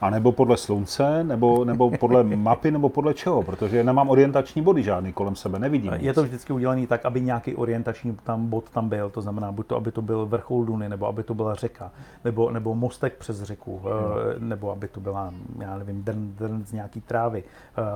[0.00, 4.82] a nebo podle slunce, nebo, nebo podle mapy, nebo podle čeho, protože nemám orientační body
[4.82, 5.92] žádný kolem sebe, nevidím.
[5.96, 9.66] Je to vždycky udělané tak, aby nějaký orientační tam bod tam byl, to znamená buď
[9.66, 11.90] to, aby to byl vrchol Duny, nebo aby to byla řeka,
[12.24, 14.48] nebo, nebo mostek přes řeku, hmm.
[14.48, 17.44] nebo aby to byla, já nevím, drn, drn z nějaký trávy,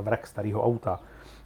[0.03, 1.01] vrak starého auta.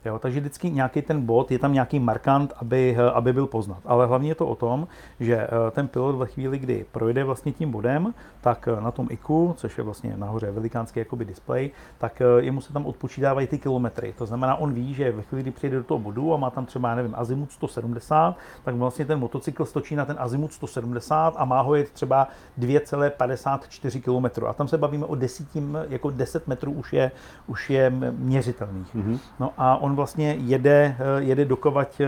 [0.04, 3.78] Jo, takže vždycky nějaký ten bod, je tam nějaký markant, aby, aby byl poznat.
[3.84, 4.88] Ale hlavně je to o tom,
[5.20, 8.14] že ten pilot ve chvíli, kdy projde vlastně tím bodem,
[8.46, 12.86] tak na tom IKU, což je vlastně nahoře velikánský jakoby display, tak jemu se tam
[12.86, 14.14] odpočítávají ty kilometry.
[14.18, 16.66] To znamená, on ví, že ve chvíli, kdy přijde do toho bodu a má tam
[16.66, 21.60] třeba, nevím, azimut 170, tak vlastně ten motocykl stočí na ten azimut 170 a má
[21.60, 22.28] ho jet třeba
[22.58, 24.46] 2,54 km.
[24.46, 27.10] A tam se bavíme o desítím, jako 10 metrů už je,
[27.46, 28.94] už je měřitelných.
[28.94, 29.18] Mm-hmm.
[29.40, 32.00] No a on vlastně jede, jede dokovat,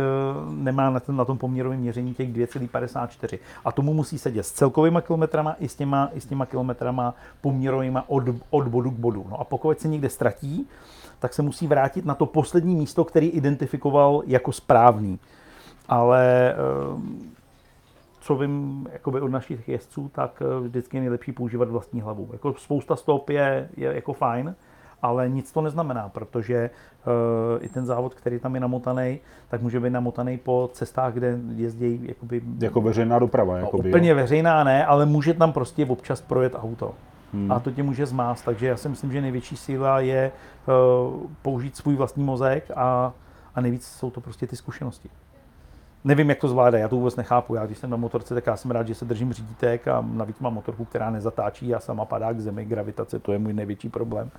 [0.51, 3.39] nemá na, tom, na tom poměrovém měření těch 2,54.
[3.65, 7.99] A tomu musí sedět s celkovými kilometrama i s těma, i s těma kilometrama poměrovými
[8.07, 9.27] od, od bodu k bodu.
[9.31, 10.69] No a pokud se někde ztratí,
[11.19, 15.19] tak se musí vrátit na to poslední místo, který identifikoval jako správný.
[15.89, 16.55] Ale
[18.21, 22.29] co vím jakoby od našich jezdců, tak vždycky je nejlepší používat vlastní hlavu.
[22.33, 24.55] Jako spousta stop je, je jako fajn,
[25.03, 26.71] ale nic to neznamená, protože
[27.07, 31.39] uh, i ten závod, který tam je namotaný, tak může být namotaný po cestách, kde
[31.55, 32.43] jezdí jakoby...
[32.59, 33.55] Jako veřejná doprava.
[33.55, 34.17] No, jakoby, úplně jo.
[34.17, 36.95] veřejná ne, ale může tam prostě občas projet auto.
[37.33, 37.53] Hmm.
[37.53, 40.33] A to tě může zmást, takže já si myslím, že největší síla je
[40.67, 43.13] uh, použít svůj vlastní mozek a,
[43.55, 45.09] a nejvíc jsou to prostě ty zkušenosti.
[46.05, 47.55] Nevím, jak to zvládá, já to vůbec nechápu.
[47.55, 50.39] Já když jsem na motorce, tak já jsem rád, že se držím řídítek a navíc
[50.39, 54.31] mám motorku, která nezatáčí a sama padá k zemi, gravitace, to je můj největší problém.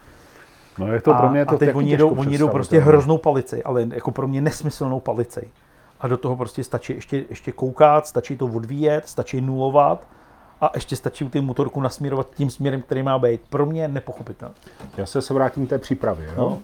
[0.79, 3.63] No je to pro mě to a teď oni jdou, oni jdou prostě hroznou palici,
[3.63, 5.49] ale jako pro mě nesmyslnou palici.
[5.99, 10.07] A do toho prostě stačí ještě, ještě koukat, stačí to odvíjet, stačí nulovat
[10.61, 13.41] a ještě stačí ty motorku nasměrovat tím směrem, který má být.
[13.49, 14.55] Pro mě nepochopitelné.
[14.97, 16.25] Já se, se vrátím k té přípravě.
[16.25, 16.33] Jo?
[16.37, 16.59] No.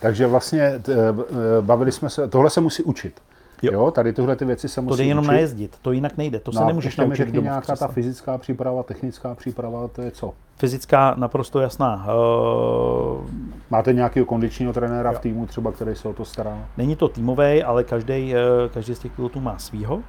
[0.00, 1.12] Takže vlastně t, e,
[1.60, 3.20] bavili jsme se, tohle se musí učit.
[3.62, 3.72] Jo.
[3.72, 3.80] Jo.
[3.80, 5.32] jo tady tyhle ty věci se musí To jde jenom učit.
[5.32, 7.42] najezdit, to jinak nejde, to se No a nemůžeš mi naučit domů.
[7.44, 7.94] nějaká ta přesně.
[7.94, 10.32] fyzická příprava, technická příprava, to je co?
[10.56, 12.06] Fyzická naprosto jasná.
[12.06, 13.26] Uh,
[13.70, 16.58] Máte nějakého kondičního trenéra v týmu třeba, který se o to stará?
[16.76, 18.34] Není to týmový, ale každý,
[18.74, 20.00] každý z těch pilotů má svýho.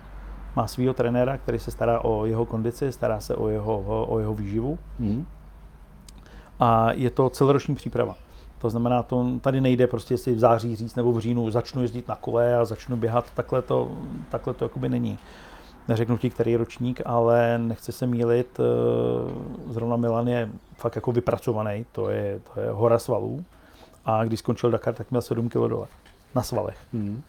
[0.56, 4.34] Má svýho trenéra, který se stará o jeho kondici, stará se o jeho, o jeho
[4.34, 4.80] výživu.
[5.00, 5.26] Hmm.
[6.60, 8.16] A je to celoroční příprava.
[8.62, 12.08] To znamená, to tady nejde prostě si v září říct nebo v říjnu začnu jezdit
[12.08, 13.26] na kole a začnu běhat.
[13.34, 13.92] Takhle to,
[14.30, 15.18] takhle to jakoby není.
[15.88, 18.60] Neřeknu ti, který ročník, ale nechci se mílit.
[18.60, 23.46] eh, Zrovna Milan je fakt jako vypracovaný, to je, to je hora svalů.
[24.06, 25.88] A když skončil Dakar, tak měl 7 kg dole
[26.36, 26.78] na svalech.
[26.94, 27.22] Hmm.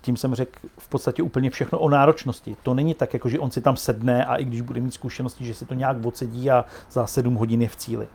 [0.00, 2.56] Tím jsem řekl v podstatě úplně všechno o náročnosti.
[2.62, 5.44] To není tak, jako že on si tam sedne a i když bude mít zkušenosti,
[5.44, 8.08] že si to nějak odsedí a za 7 hodin je v cíli.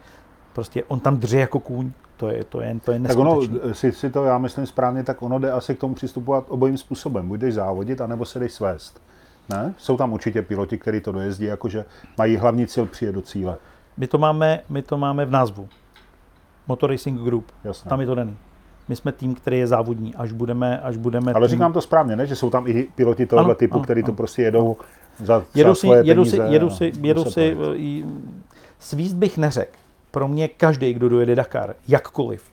[0.53, 1.91] Prostě on tam dře jako kůň.
[2.17, 3.73] To je, to je, to je Tak ono, neskutečný.
[3.73, 7.27] si, si to já myslím správně, tak ono jde asi k tomu přistupovat obojím způsobem.
[7.27, 9.01] Buď jdeš závodit, anebo se jdeš svést.
[9.49, 9.73] Ne?
[9.77, 11.85] Jsou tam určitě piloti, kteří to dojezdí, jakože
[12.17, 13.57] mají hlavní cíl přijet do cíle.
[13.97, 15.67] My to máme, my to máme v názvu.
[16.67, 17.45] Motor Racing Group.
[17.63, 17.89] Jasně.
[17.89, 18.37] Tam je to daný.
[18.87, 22.15] My jsme tým, který je závodní, až budeme, až budeme Ale tým, říkám to správně,
[22.15, 22.27] ne?
[22.27, 24.15] Že jsou tam i piloti tohoto Ano, typu, ano, kteří to ano.
[24.15, 24.77] prostě jedou
[25.23, 26.53] za, jedu za si, svoje jedu si, peníze.
[26.53, 27.73] jedu a si, jedu si, projet.
[27.75, 28.05] eh, jí-
[28.79, 29.77] svíst bych neřekl.
[30.13, 32.43] Pro mě každý, kdo dojede Dakar, jakkoliv,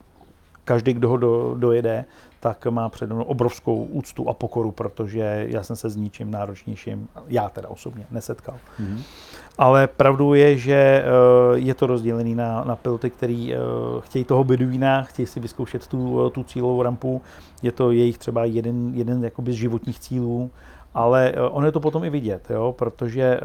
[0.64, 2.04] každý, kdo ho do, dojede,
[2.40, 7.08] tak má přede mnou obrovskou úctu a pokoru, protože já jsem se s ničím náročnějším,
[7.28, 8.54] já teda osobně, nesetkal.
[8.78, 9.02] Mhm.
[9.58, 11.04] Ale pravdou je, že eh,
[11.54, 13.58] je to rozdělený na, na piloty, který eh,
[14.00, 17.22] chtějí toho beduína, chtějí si vyzkoušet tu, tu cílovou rampu.
[17.62, 20.50] Je to jejich třeba jeden, jeden jakoby z životních cílů,
[20.94, 22.74] ale eh, ono je to potom i vidět, jo?
[22.78, 23.40] protože eh,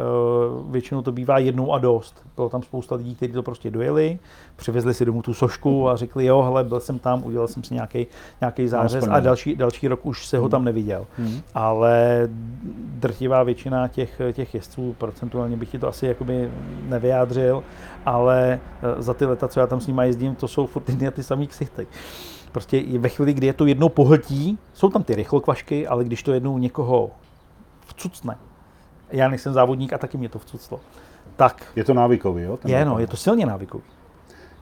[0.70, 2.26] většinou to bývá jednou a dost.
[2.36, 4.20] Bylo tam spousta lidí, kteří to prostě dojeli,
[4.56, 7.74] přivezli si domů tu sošku a řekli, jo, hele, byl jsem tam, udělal jsem si
[7.74, 8.08] nějaký,
[8.42, 11.06] nějaký zářez a další, další rok už se ho tam neviděl.
[11.18, 11.42] Mhm.
[11.54, 12.28] Ale
[12.76, 16.52] drtivá většina těch, těch jezdců, procentuálně bych ti to asi jakoby
[16.84, 17.64] nevyjádřil,
[18.06, 21.12] ale eh, za ty leta, co já tam s nimi jezdím, to jsou furt ty,
[21.12, 21.88] ty samý ksichty.
[22.52, 26.34] Prostě ve chvíli, kdy je to jednou pohltí, jsou tam ty rychlokvašky, ale když to
[26.34, 27.12] jednou někoho
[27.96, 28.38] vcucne,
[29.12, 30.80] já nejsem závodník a taky mě to vcuclo,
[31.36, 32.58] tak Je to návykový, jo?
[32.58, 33.84] ten je, no, je to silně návykový.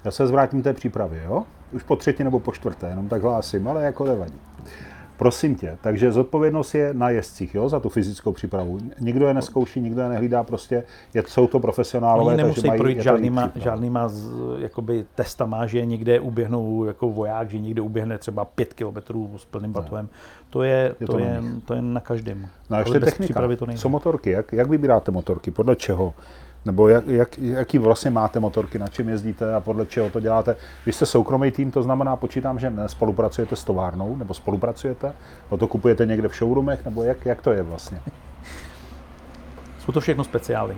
[0.04, 1.44] Já se zvrátím té přípravě, jo?
[1.72, 4.40] Už po třetí nebo po čtvrté, jenom tak hlásím, ale jako nevadí.
[5.18, 8.80] Prosím tě, takže zodpovědnost je na jezdcích, jo, za tu fyzickou přípravu.
[9.00, 12.80] Nikdo je neskouší, nikdo je nehlídá, prostě je, jsou to profesionálové, Oni takže nemusí mají
[12.80, 18.46] projít žádnýma, žádnýma z, jakoby testama, že někde uběhnou jako voják, že někde uběhne třeba
[18.46, 20.10] 5 kilometrů s plným batovem.
[20.50, 22.48] To je, Je to, to na je, to je na každém.
[22.70, 23.48] No a ještě technika.
[23.58, 23.82] to nejde.
[23.82, 24.30] Co motorky?
[24.30, 25.52] Jak, jak vybíráte motorky?
[25.52, 26.14] Podle čeho?
[26.66, 30.56] Nebo jak, jak, jaký vlastně máte motorky, na čem jezdíte a podle čeho to děláte?
[30.86, 35.14] Vy jste soukromý tým, to znamená, počítám, že spolupracujete s továrnou, nebo spolupracujete?
[35.50, 38.00] O to kupujete někde v showroomech, nebo jak, jak to je vlastně?
[39.80, 40.78] Jsou to všechno speciály.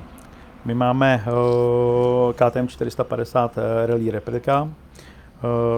[0.66, 4.70] My máme uh, KTM 450 Rally replika, uh,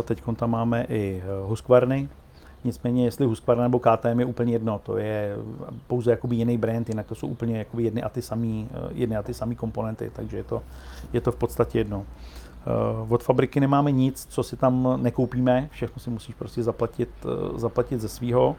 [0.04, 2.10] teď tam máme i Husqvarny,
[2.63, 5.36] nicméně jestli Husqvarna nebo KTM je úplně jedno, to je
[5.88, 9.15] pouze jakoby jiný brand, jinak to jsou úplně jakoby jedny a ty samý, uh, jedny
[9.15, 10.63] a ty samý komponenty, takže je to,
[11.13, 12.06] je to v podstatě jedno.
[13.04, 17.58] Uh, od fabriky nemáme nic, co si tam nekoupíme, všechno si musíš prostě zaplatit, uh,
[17.58, 18.56] zaplatit ze svýho.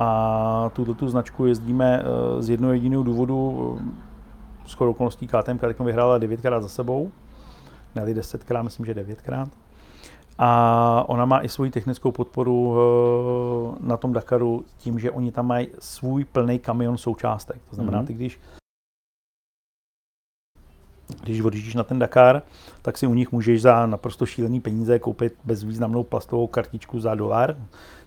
[0.00, 2.02] A tuto tu značku jezdíme
[2.38, 3.78] z jednoho jediného důvodu,
[4.66, 7.10] s chodou okolností KTM teď vyhrála devětkrát za sebou,
[7.94, 9.48] ne 10krát, myslím, že devětkrát.
[10.38, 15.46] A ona má i svoji technickou podporu eh, na tom Dakaru tím, že oni tam
[15.46, 17.60] mají svůj plný kamion součástek.
[17.70, 18.06] To znamená, Mhm.
[18.06, 18.40] ty když
[21.22, 22.42] když odjíždíš na ten Dakar,
[22.82, 27.56] tak si u nich můžeš za naprosto šílený peníze koupit bezvýznamnou plastovou kartičku za dolar,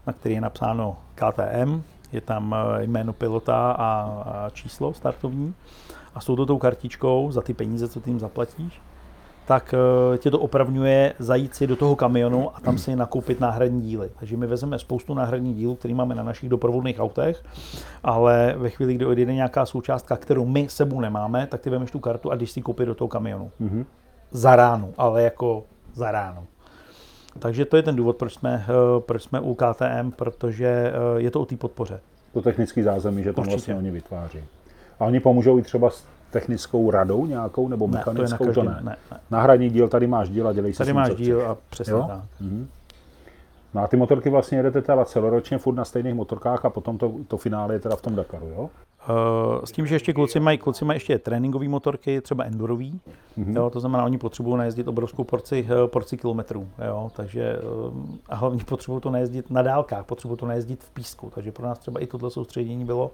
[0.08, 3.78] na který je napsáno KTM, je tam eh, jméno pilota a,
[4.26, 5.54] a číslo startovní.
[6.16, 8.82] A s touto tou kartičkou za ty peníze, co ty jim zaplatíš,
[9.52, 13.82] tak eh, tě to opravňuje zajít si do toho kamionu a tam si nakoupit náhradní
[13.82, 14.10] díly.
[14.20, 17.44] Takže my vezmeme spoustu náhradních dílů, které máme na našich doprovodných autech,
[18.04, 22.00] ale ve chvíli, kdy odjede nějaká součástka, kterou my sebou nemáme, tak ty vemeš tu
[22.00, 23.52] kartu a když si koupit do toho kamionu.
[23.60, 23.86] Mhm.
[24.32, 26.48] Za ránu, ale jako za ránu.
[27.40, 31.32] Takže to je ten důvod, proč jsme, eh, proč jsme u KTM, protože eh, je
[31.32, 32.00] to o té podpoře.
[32.34, 33.50] To technický zázemí, že Určitě.
[33.50, 34.40] vlastně oni vytváří.
[35.00, 38.46] A oni pomůžou i třeba s technickou radou nějakou nebo Ne, to je na mechanickou?
[38.46, 38.80] každém, ne.
[38.84, 39.20] ne, ne.
[39.32, 42.06] Náhradní díl, tady máš díl a dělej si s Tady máš díl a přesně Jo?
[42.08, 42.22] tak.
[43.74, 47.14] No a ty motorky vlastně jedete teda celoročně furt na stejných motorkách a potom to,
[47.28, 48.70] to finále je teda v tom Dakaru, jo?
[49.10, 53.00] Eh, S tím, že ještě kluci mají, kluci mají ještě tréninkové motorky, třeba endurový,
[53.38, 53.56] Mhm.
[53.56, 57.62] jo, to znamená, oni potřebují najezdit obrovskou porci, eh, porci kilometrů, jo, takže eh,
[58.30, 61.80] a hlavně potřebují to najezdit na dálkách, potřebují to najezdit v písku, takže pro nás
[61.80, 63.12] třeba i tohle soustředění bylo,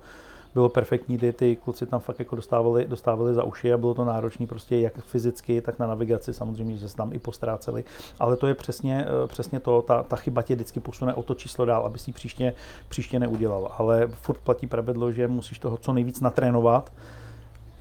[0.57, 4.05] bylo perfektní, kdy ty kluci tam fakt jako dostávali, dostávali za uši a bylo to
[4.05, 7.83] náročné prostě jak fyzicky, tak na navigaci, samozřejmě, že se tam i postráceli,
[8.19, 11.35] ale to je přesně, eh, přesně to, ta, ta chyba tě vždycky posune o to
[11.35, 12.53] číslo dál, aby si příště,
[12.89, 16.91] příště neudělal, ale furt platí pravidlo, že musíš toho co nejvíc natrénovat,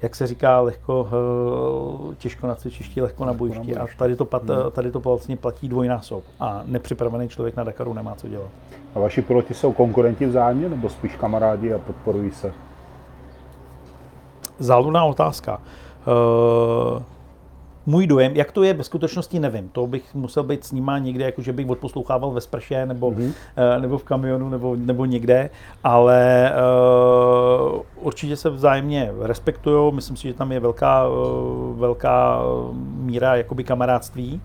[0.01, 3.75] jak se říká, lehko, eh, těžko na cvičišti, lehko na bojišti.
[3.75, 6.23] A tady to, pat, tady to vlastně platí dvojnásob.
[6.39, 8.49] A nepřipravený člověk na Dakaru nemá co dělat.
[8.95, 12.66] A vaši piloti jsou konkurenti vzájemně nebo spíš kamarádi a podporují se?
[14.59, 15.61] Záludná otázka.
[16.07, 17.01] Uh,
[17.85, 19.69] můj dojem, jak to je ve skutečnosti, nevím.
[19.69, 23.25] To bych musel být s nima někde, jako že bych odposlouchával ve sprše nebo, mm-hmm.
[23.27, 25.49] uh, nebo v kamionu nebo, nebo někde,
[25.83, 26.51] ale
[27.71, 29.93] uh, určitě se vzájemně respektují.
[29.93, 32.41] Myslím si, že tam je velká, uh, velká
[32.95, 34.41] míra jakoby kamarádství.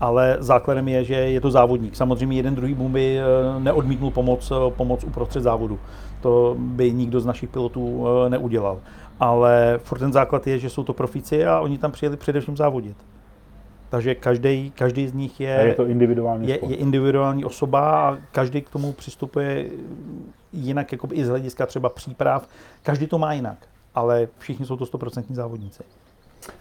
[0.00, 1.96] Ale základem je, že je to závodník.
[1.96, 3.22] Samozřejmě jeden druhý by eh,
[3.60, 5.78] neodmítnul pomoc, pomoc uprostřed závodu.
[6.20, 8.78] To by nikdo z našich pilotů neudělal.
[9.20, 12.96] Ale furt ten základ je, že jsou to profíci a oni tam přijeli především závodit.
[13.90, 16.70] Takže každý, každý z nich je, A je to individuální je, sport.
[16.70, 19.66] je individuální osoba a každý k tomu přistupuje
[20.52, 22.48] jinak, jako i z hlediska třeba příprav.
[22.82, 23.58] Každý to má jinak,
[23.94, 25.82] ale všichni jsou to 100% závodníci.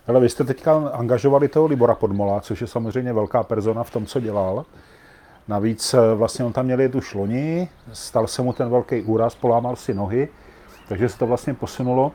[0.08, 4.06] Ale vy jste teďka angažovali toho Libora Podmola, což je samozřejmě velká persona v tom,
[4.06, 4.65] co dělal.
[5.48, 9.36] Navíc eh, vlastně on tam měl jet už loni, stal se mu ten velký úraz,
[9.36, 10.28] polámal si nohy,
[10.88, 12.12] takže se to vlastně posunulo.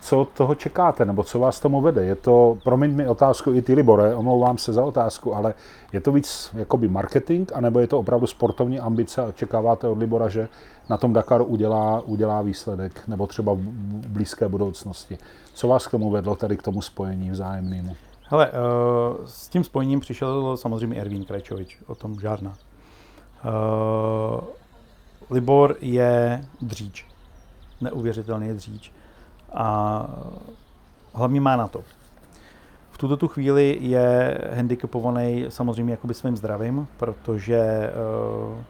[0.00, 2.04] Co od toho čekáte, nebo co vás tomu vede?
[2.04, 5.54] Je to, promiň mi otázku i ty Libore, omlouvám se za otázku, ale
[5.92, 10.28] je to víc jakoby marketing, anebo je to opravdu sportovní ambice a očekáváte od Libora,
[10.28, 10.48] že
[10.90, 13.58] na tom Dakaru udělá, udělá výsledek, nebo třeba v
[14.08, 15.18] blízké budoucnosti?
[15.54, 17.96] Co vás k tomu vedlo, tady k tomu spojení vzájemnému?
[18.28, 18.52] Hele, eh,
[19.26, 22.54] s tím spojením přišel samozřejmě Ervín Krajčovič, o tom žádná.
[23.44, 24.40] Eh,
[25.30, 27.06] Libor je dříč,
[27.80, 28.92] neuvěřitelný dříč
[29.56, 30.06] a
[31.14, 31.82] hlavně má na to.
[32.90, 38.64] V tuto tu chvíli je handicapovaný samozřejmě jakoby svým zdravím, protože eh,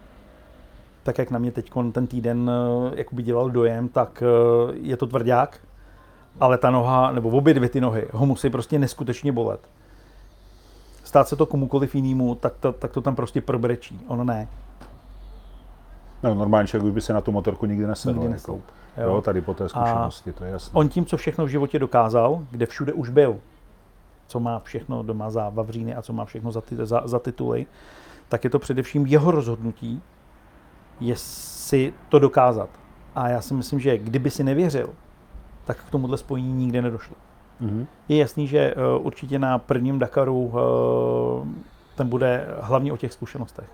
[1.02, 5.06] tak jak na mě teď ten týden eh, jakoby dělal dojem, tak eh, je to
[5.06, 5.60] tvrdák,
[6.40, 9.60] ale ta noha, nebo obě dvě ty nohy, ho musí prostě neskutečně bolet.
[11.04, 14.00] Stát se to komukoliv jinému, tak to, tak to tam prostě probrečí.
[14.08, 14.48] On ne.
[16.22, 18.20] No, normálně člověk by se na tu motorku nikdy nesedl.
[18.20, 18.60] Nikdy jako.
[18.96, 19.08] Jo.
[19.08, 19.20] jo.
[19.22, 20.78] tady po té zkušenosti, to je jasné.
[20.78, 23.38] On tím, co všechno v životě dokázal, kde všude už byl,
[24.26, 27.66] co má všechno doma za vavříny a co má všechno za, ty, za, za tituly,
[28.28, 30.02] tak je to především jeho rozhodnutí,
[31.00, 32.70] jestli to dokázat.
[33.14, 34.90] A já si myslím, že kdyby si nevěřil,
[35.64, 37.16] tak k tomuhle spojení nikdy nedošlo.
[37.60, 37.86] Mhm.
[38.08, 40.60] Je jasný, že eh, určitě na prvním Dakaru eh,
[41.94, 43.68] ten bude hlavně o těch zkušenostech.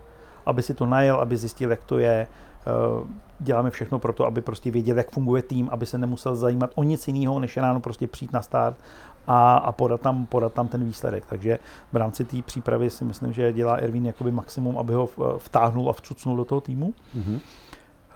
[0.47, 2.27] Aby si to najel, aby zjistil, jak to je.
[2.67, 3.07] Eh,
[3.43, 6.83] Děláme všechno pro to, aby prostě věděl, jak funguje tým, aby se nemusel zajímat o
[6.83, 8.77] nic jiného, než ráno prostě přijít na start
[9.27, 11.25] a, a podat, tam, podat tam ten výsledek.
[11.27, 11.59] Takže
[11.93, 15.93] v rámci té přípravy si myslím, že dělá Erwin jakoby maximum, aby ho vtáhnul a
[15.93, 16.95] vcucnul do toho týmu.
[17.15, 17.41] Mhm.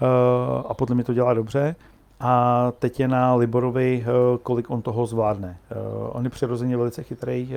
[0.03, 1.77] Eh, a podle mě to dělá dobře.
[2.21, 5.59] A teď je na Liborovi, eh, kolik on toho zvládne.
[5.71, 5.75] Eh,
[6.09, 7.53] On je přirozeně velice chytrý,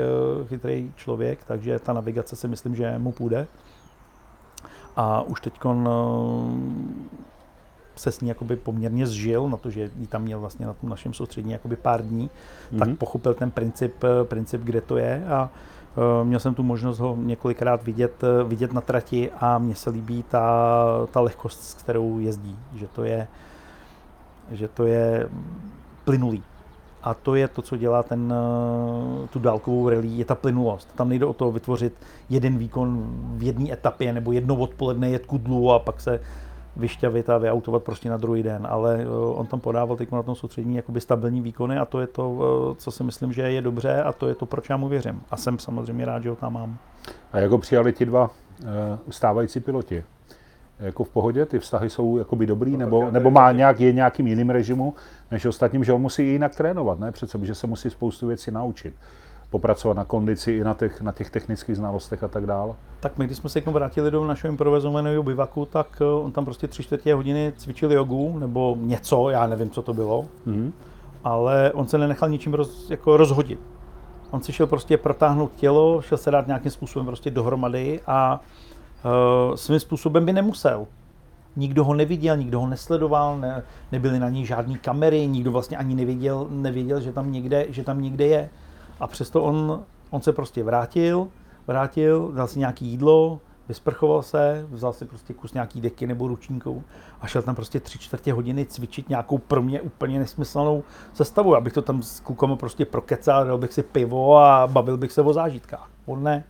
[0.47, 3.47] chytrý člověk, takže ta navigace si myslím, že mu půjde.
[4.95, 5.53] A už teď
[7.99, 10.89] se s ní jakoby poměrně zžil na to, že ji tam měl vlastně na tom
[10.89, 12.79] našem soustředění jakoby pár dní, mm-hmm.
[12.79, 12.97] tak Mhm.
[12.97, 17.15] pochopil ten princip, eh, princip, kde to je a eh, měl jsem tu možnost ho
[17.19, 22.19] několikrát vidět, eh, vidět na trati a mně se líbí ta, ta lehkost, s kterou
[22.19, 23.27] jezdí, že to je,
[24.51, 25.29] že to je
[26.05, 26.43] plynulý.
[27.03, 28.33] A to je to, co dělá ten,
[29.29, 30.87] tu dálkovou rally, je ta plynulost.
[30.95, 31.93] Tam nejde o to vytvořit
[32.29, 33.07] jeden výkon
[33.37, 36.19] v jedné etapě nebo jedno odpoledne jet kudlu a pak se
[36.75, 40.35] vyšťavit a vyautovat prostě na druhý den, ale eh, on tam podával teď na tom
[40.35, 42.39] soustředění jakoby stabilní výkony a to je to,
[42.71, 45.21] eh, co si myslím, že je dobře a to je to, proč já mu věřím.
[45.31, 46.77] A jsem samozřejmě rád, že ho tam mám.
[47.31, 48.29] A jak ho přijali ti dva
[48.61, 48.65] eh,
[49.09, 50.03] stávající piloti?
[50.79, 54.49] Jako v pohodě, ty vztahy jsou jakoby dobrý, nebo, nebo má nějak, je nějakým jiným
[54.49, 54.93] režimu
[55.31, 57.11] než ostatním, že on musí jinak trénovat, ne?
[57.11, 58.93] Přece, že se musí spoustu věcí naučit.
[59.49, 62.73] Popracovat na kondici i na těch, na těch technických znalostech a tak dále.
[62.99, 66.31] Tak my, když jsme se k tomu vrátili do našeho improvizovaného bivaku, tak eh, on
[66.31, 70.25] tam prostě tři čtvrtě hodiny cvičil jogu nebo něco, já nevím, co to bylo.
[70.45, 70.73] Mhm.
[71.23, 73.59] ale on se nenechal ničím roz, jako rozhodit.
[74.31, 78.39] On si šel prostě protáhnout tělo, šel se dát nějakým způsobem prostě dohromady a
[79.49, 80.87] uh, svým způsobem by nemusel.
[81.55, 85.95] Nikdo ho neviděl, nikdo ho nesledoval, ne, nebyly na něj žádné kamery, nikdo vlastně ani
[85.95, 88.49] nevěděl, nevěděl že, tam někde, že tam někde je.
[88.99, 91.27] A přesto on, on se prostě vrátil,
[91.67, 96.83] vrátil, dal si nějaký jídlo, vysprchoval se, vzal si prostě kus nějaký deky nebo ručníkou
[97.21, 100.83] a šel tam prostě tři čtvrtě hodiny cvičit nějakou pro mě úplně nesmyslnou
[101.13, 101.55] sestavu.
[101.55, 105.21] Abych to tam s klukama prostě prokecal, dal bych si pivo a bavil bych se
[105.21, 105.89] o zážitkách.
[106.05, 106.43] On ne.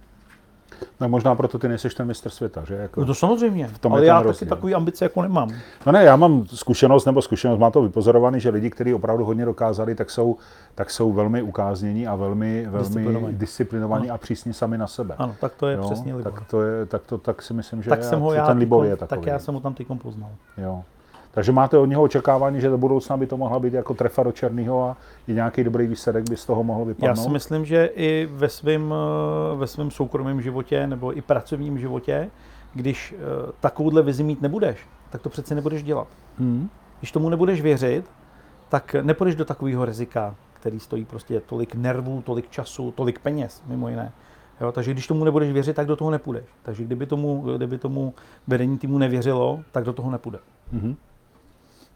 [1.01, 2.73] No možná proto ty nejseš ten mistr světa, že?
[2.75, 4.47] Jako No to samozřejmě, v tom ale já taky rozdíl.
[4.47, 5.49] takový ambice jako nemám.
[5.85, 9.45] No ne, já mám zkušenost, nebo zkušenost, má to vypozorovaný, že lidi, kteří opravdu hodně
[9.45, 10.37] dokázali, tak jsou,
[10.75, 13.35] tak jsou velmi ukáznění a velmi, velmi Disciplinovaní.
[13.37, 15.15] disciplinovaní a přísní sami na sebe.
[15.17, 16.31] Ano, tak to je Jo, přesně Libor.
[16.33, 18.57] tak to je, tak to tak si myslím, že tak je, jsem ho já, ten
[18.57, 19.21] Libor je takový.
[19.21, 20.29] tak já jsem ho tam teďkom poznal.
[20.57, 20.83] Jo.
[21.31, 24.31] Takže máte od něho očekávání, že do budoucna by to mohla být jako trefa do
[24.31, 27.23] černého a i nějaký dobrý výsledek by z toho mohl Já vypadnout?
[27.23, 28.93] si myslím, že i ve svém
[29.55, 32.29] ve svém soukromém životě nebo i pracovním životě,
[32.73, 34.77] když eh, takovouhle vizi mít nebudeš,
[35.09, 36.07] tak to přeci nebudeš dělat.
[36.37, 36.69] Hmm.
[36.99, 38.05] Když tomu nebudeš věřit,
[38.69, 43.89] tak nepůjdeš do takového rizika, který stojí prostě tolik nervů, tolik času, tolik peněz, mimo
[43.89, 44.11] jiné.
[44.61, 46.45] Jo, takže když tomu nebudeš věřit, tak do toho nepůjdeš.
[46.63, 48.13] Takže kdyby tomu, kdyby tomu
[48.47, 50.39] vedení týmu nevěřilo, tak do toho nepůjde.
[50.71, 50.95] Mhm.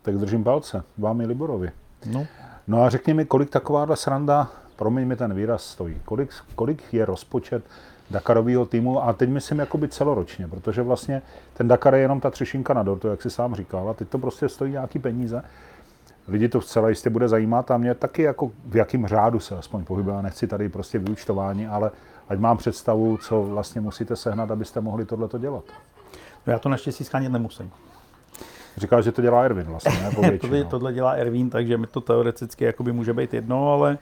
[0.04, 1.72] Tak držím palce, vám i Liborovi.
[2.06, 2.26] No.
[2.68, 6.01] No a řekni mi, kolik takováhle sranda, promiň mi ten výraz, stojí?
[6.06, 7.64] Kolik, kolik je rozpočet
[8.12, 11.22] Dakarového týmu a teď myslím jakoby celoročně, protože vlastně
[11.54, 14.18] ten Dakar je jenom ta třešinka na dortu, jak si sám říkal, a teď to
[14.18, 15.43] prostě stojí nějaký peníze.
[16.28, 19.84] Lidi to zcela jistě bude zajímat a mě taky jako v jakém řádu se aspoň
[19.84, 21.91] pohybuje, nechci tady prostě vyučtování, ale
[22.30, 25.64] ať mám představu, co vlastně musíte sehnat, abyste mohli tohleto dělat.
[26.47, 27.72] No já to naštěstí schánět nemusím.
[28.78, 30.11] Říkal, že to dělá Ervin vlastně, ne?
[30.15, 30.63] tohle, Povětšinou.
[30.69, 33.97] tohle dělá Ervín, takže mi to teoreticky jakoby může být jedno, ale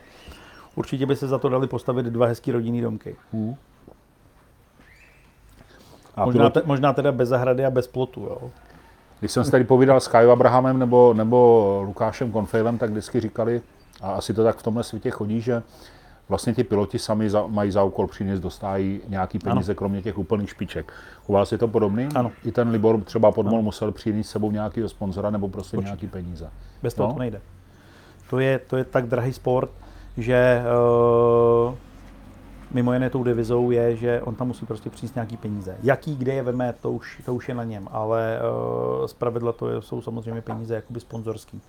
[0.76, 3.16] určitě by se za to dali postavit dva hezký rodinný domky.
[6.16, 8.22] A Možná, pilot- te, možná teda bez zahrady a bez plotu.
[8.22, 8.52] Jo.
[9.20, 13.62] Když jsem si tady povídal s Kajou Abrahamem nebo, nebo Lukášem Konfejlem, tak vždycky říkali,
[14.02, 15.64] a asi to tak v tomhle světě chodí, že
[16.30, 19.78] vlastně ti piloti sami za, mají za úkol přinést, dostávají nějaký peníze, ano.
[19.78, 20.94] kromě těch úplných špiček.
[21.28, 22.08] U vás je to podobný?
[22.16, 22.32] Ano.
[22.46, 25.88] I ten Libor třeba Podmol musel přinést s sebou nějakého sponzora nebo prostě Určitě.
[25.90, 26.50] nějaký peníze.
[26.84, 27.14] Bez toho No.
[27.14, 27.42] to nejde.
[28.30, 29.70] To je, to je tak drahý sport,
[30.18, 30.64] že
[31.68, 31.74] uh,
[32.72, 35.78] mimo jiné tou devizou je, že on tam musí prostě přinést nějaký peníze.
[35.84, 38.40] Jaký, kde je veme, to už, to už je na něm, ale
[39.00, 41.62] uh, zpravidla to je, jsou samozřejmě peníze jakoby sponzorský.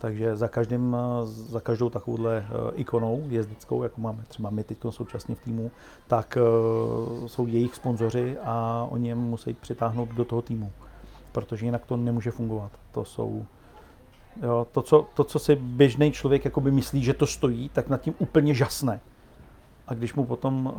[0.00, 4.78] Takže za, každým, eh, za každou takovouhle eh, ikonou jezdeckou, jako máme třeba my teď
[4.90, 5.70] současně v týmu,
[6.06, 10.72] tak eh, jsou jejich sponzoři a oni je musí přitáhnout do toho týmu.
[11.32, 12.72] Protože jinak to nemůže fungovat.
[12.92, 13.46] To jsou
[14.42, 18.00] Jo, to, co, to, co si běžný člověk jakoby myslí, že to stojí, tak nad
[18.00, 19.00] tím úplně žasne.
[19.86, 20.74] A když mu potom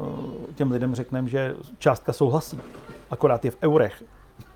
[0.56, 2.60] těm lidem řekneme, že částka souhlasí,
[3.10, 4.04] akorát je v eurech,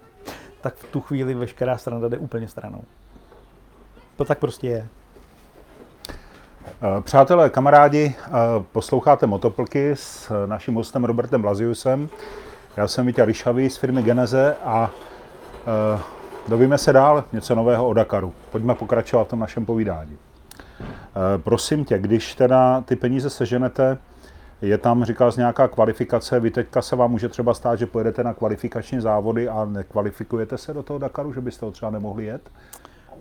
[0.61, 2.83] tak v tu chvíli veškerá strana jde úplně stranou.
[4.15, 4.87] To tak prostě je.
[6.67, 8.31] Eh, Přátelé, kamarádi, eh,
[8.71, 12.09] posloucháte Motoplky s naším hostem Robertem Laziusem.
[12.77, 14.91] Já jsem Vítěz Ryšavý z firmy Geneze a
[15.97, 15.99] eh,
[16.47, 18.33] dovíme se dál něco nového o Dakaru.
[18.51, 20.17] Pojďme pokračovat v tom našem povídání.
[20.81, 23.97] Eh, Prosím tě, když teda ty peníze seženete,
[24.61, 28.23] je tam, říkal jsi, nějaká kvalifikace, vy teďka se vám může třeba stát, že pojedete
[28.23, 32.41] na kvalifikační závody a nekvalifikujete se do toho Dakaru, že byste ho třeba nemohli jet?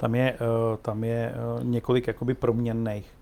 [0.04, 3.14] Tam je, eh, tam je eh, několik jakoby proměnných.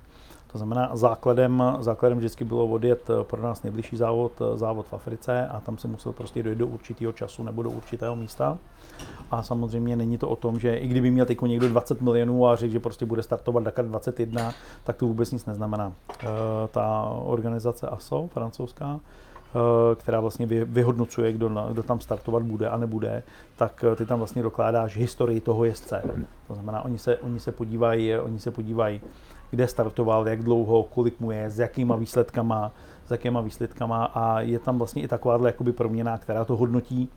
[0.53, 5.47] To znamená, základem, základem vždycky bylo odjet eh, pro nás nejbližší závod, závod v Africe
[5.47, 8.59] a tam se musel prostě dojít do určitého času nebo do určitého místa.
[9.31, 12.57] A samozřejmě není to o tom, že i kdyby měl teď někdo 20 milionů a
[12.57, 14.53] řekl, že prostě bude startovat Dakar 21,
[14.85, 15.93] tak to vůbec nic neznamená.
[16.71, 19.01] Ta organizace ASO, francouzská,
[19.95, 23.23] která vlastně vy- vyhodnocuje, kdo, na, kdo tam startovat bude a nebude,
[23.57, 26.03] tak eh, ty tam vlastně dokládáš historii toho jezdce.
[26.47, 29.01] To znamená, oni se, oni se podívají, oni se podívají,
[29.51, 32.73] kde startoval, jak dlouho, kolik mu je, s jakýma výsledkama,
[33.07, 37.09] s jakýma výsledkama a je tam vlastně i takováhle jakoby proměna, která to hodnotí,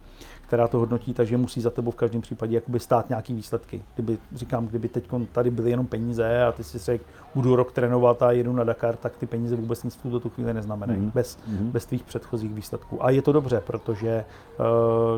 [0.56, 3.82] která to hodnotí, takže musí za tebou v každém případě jakoby stát nějaký výsledky.
[3.95, 7.03] Kdyby, říkám, kdyby teď tady byly jenom peníze a ty si řekl,
[7.36, 10.30] budu rok trénovat a jedu na Dakar, tak ty peníze vůbec nic v tuto tu
[10.30, 11.10] chvíli neznamenají, Mhm.
[11.10, 11.14] mm-hmm.
[11.14, 11.58] bez, Mhm.
[11.58, 11.72] mm-hmm.
[11.72, 13.06] bez tvých předchozích výsledků.
[13.06, 14.26] A je to dobře, protože
[14.60, 14.66] uh,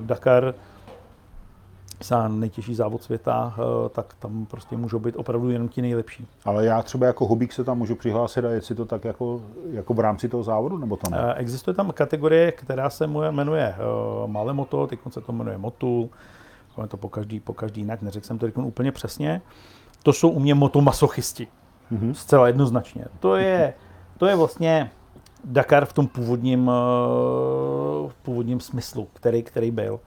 [0.05, 0.53] Dakar
[2.03, 6.27] za nejtěžší závod světa, uh, tak tam prostě můžou být opravdu jenom ti nejlepší.
[6.45, 9.41] Ale já třeba jako hobík se tam můžu přihlásit a jestli to tak jako,
[9.71, 11.17] jako v rámci toho závodu, nebo to ne?
[11.21, 13.75] Eh, Existuje tam kategorie, která se jmenuje
[14.23, 16.09] uh, malé moto, teď se to jmenuje motul,
[16.77, 19.41] ale to po každý, po každý jinak, neřekl jsem to teď úplně přesně.
[20.03, 21.47] To jsou u mě motomasochisti.
[21.91, 22.11] Mm-hmm.
[22.11, 23.05] Zcela jednoznačně.
[23.19, 23.73] To je,
[24.17, 24.91] to je vlastně
[25.45, 26.65] Dakar v tom původním,
[28.07, 29.99] v původním smyslu, který, který byl.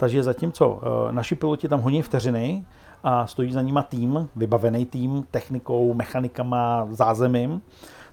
[0.00, 0.80] Takže zatímco
[1.10, 2.64] naši piloti tam honí vteřiny
[3.04, 7.62] a stojí za nima tým, vybavený tým, technikou, mechanikama, zázemím,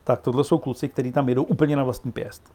[0.04, 2.54] tak tohle jsou kluci, kteří tam jedou úplně na vlastní pěst.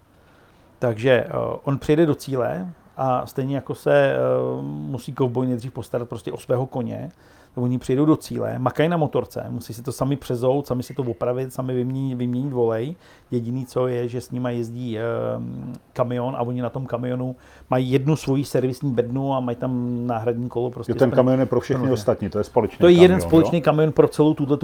[0.79, 1.27] Takže
[1.65, 4.17] on přijede do cíle a stejně jako se
[4.63, 7.11] musí kovboj nejdřív postarat prostě o svého koně,
[7.57, 11.03] oni přijdou do cíle, makají na motorce, musí si to sami přezout, sami si to
[11.03, 12.95] opravit, sami vyměnit, vyměnit volej.
[13.31, 15.03] Jediný, co je, že s nimi jezdí e,
[15.93, 17.37] kamion a oni na tom kamionu
[17.71, 20.71] mají jednu svoji servisní bednu a mají tam náhradní kolo.
[20.71, 23.21] Prostě jo, ten kamion je pro všechny no, ostatní, to je společný To je jeden
[23.21, 23.65] společný jo?
[23.65, 24.57] kamion pro celou tuto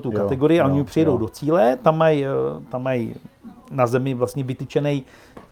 [0.00, 1.18] tu kategorii jo, a oni přijedou jo.
[1.18, 2.28] do cíle, tam mají, eh,
[2.70, 3.14] tam mají
[3.70, 5.04] na zemi vlastně vytyčený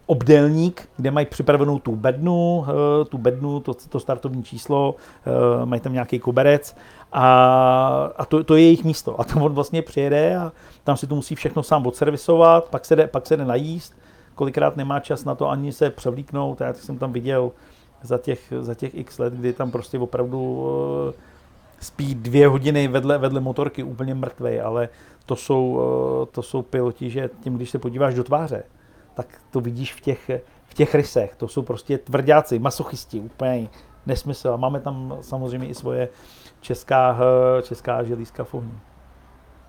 [0.07, 4.94] obdélník, kde mají připravenou tu bednu, eh, tu bednu, to, to startovní číslo,
[5.26, 6.76] eh, mají tam nějaký koberec
[7.12, 7.26] a,
[8.16, 9.20] a to, to, je jejich místo.
[9.20, 10.53] A tam on vlastně přijede a
[10.84, 13.94] tam si to musí všechno sám odservisovat, pak se jde, pak se jde najíst,
[14.34, 16.61] kolikrát nemá čas na to ani se převlíknout.
[16.61, 17.53] Já jsem tam viděl
[18.03, 20.68] za těch, za těch x let, kdy tam prostě opravdu
[21.09, 21.12] eh,
[21.80, 24.88] spí dvě hodiny vedle, vedle motorky úplně mrtvej, ale
[25.26, 25.80] to jsou,
[26.30, 28.62] to jsou piloti, že tím, když se podíváš do tváře,
[29.15, 30.31] tak to vidíš v těch,
[30.67, 31.35] v těch rysech.
[31.37, 33.69] To jsou prostě tvrdáci, masochisti, úplně
[34.07, 34.49] nesmysl.
[34.49, 36.09] A máme tam samozřejmě i svoje
[36.61, 37.19] česká,
[37.63, 38.73] česká želízka v ohni.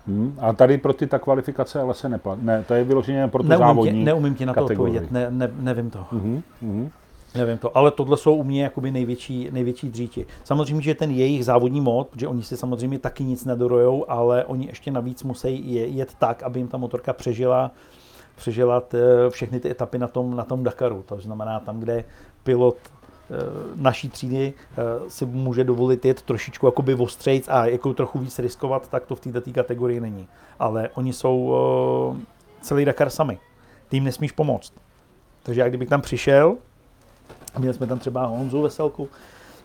[0.06, 2.40] Hmm, a tady pro ty ta kvalifikace ale se neplatí.
[2.44, 5.26] Ne, to je vyloženě pro ty neumím závodní tě, Neumím ti na to odpovědět, ne,
[5.30, 5.98] ne, nevím to.
[5.98, 6.90] Uh-huh, uh-huh.
[7.34, 10.26] Nevím to, ale tohle jsou u mě jakoby největší, největší dříti.
[10.44, 14.66] Samozřejmě, že ten jejich závodní mod, že oni si samozřejmě taky nic nedorojou, ale oni
[14.66, 17.70] ještě navíc musí jet tak, aby jim ta motorka přežila
[18.34, 18.82] přežila
[19.28, 21.02] všechny ty etapy na tom, na tom Dakaru.
[21.02, 22.04] To znamená tam, kde
[22.42, 23.36] pilot eh,
[23.74, 28.88] naší třídy eh, si může dovolit jet trošičku jakoby ostřejc a jako trochu víc riskovat,
[28.88, 30.28] tak to v této kategorii není.
[30.58, 31.54] Ale oni jsou
[32.18, 32.26] eh,
[32.60, 33.38] celý Dakar sami.
[33.88, 34.72] Tým nesmíš pomoct.
[35.42, 36.56] Takže jak kdybych tam přišel,
[37.58, 39.08] měli jsme tam třeba Honzu Veselku,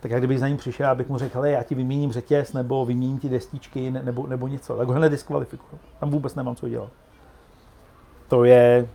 [0.02, 3.20] tak jak kdybych za ním přišel, abych mu řekl, já ti vyměním řetěz, nebo vyměním
[3.20, 5.80] ti destičky, nebo, nebo něco, tak ho hned diskvalifikuju.
[6.00, 6.92] Tam vůbec nemám co dělat
[8.30, 8.88] to je,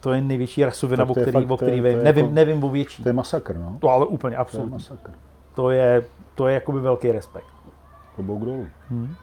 [0.00, 2.02] to je největší rasovina, o který, fakt, o který vím.
[2.02, 3.02] Nevím, jako, nevím o větší.
[3.02, 3.76] To je masakr, no.
[3.80, 4.70] To ale úplně, absolutně.
[4.70, 5.10] To je masakr.
[5.54, 7.46] To je, to je jakoby velký respekt.
[8.14, 8.66] Klobouk dolů.
[8.90, 9.14] Hmm.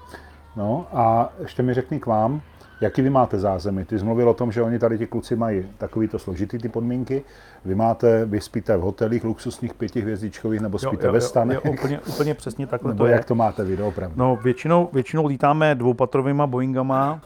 [0.56, 2.42] No a ještě mi řekni k vám,
[2.82, 3.86] Jaký vy máte zázemí?
[3.86, 7.24] Ty jsi mluvil o tom, že oni tady ti kluci mají takovýto složitý ty podmínky.
[7.66, 11.60] Vy máte, vy spíte v hotelích luxusních pětihvězdičkových nebo spíte jo, jo, ve stanech?
[11.66, 13.26] Jo, úplně, úplně přesně takhle nebo to jak je.
[13.26, 14.16] to máte vy opravdu?
[14.18, 17.22] No většinou, většinou lítáme dvoupatrovýma Boeingama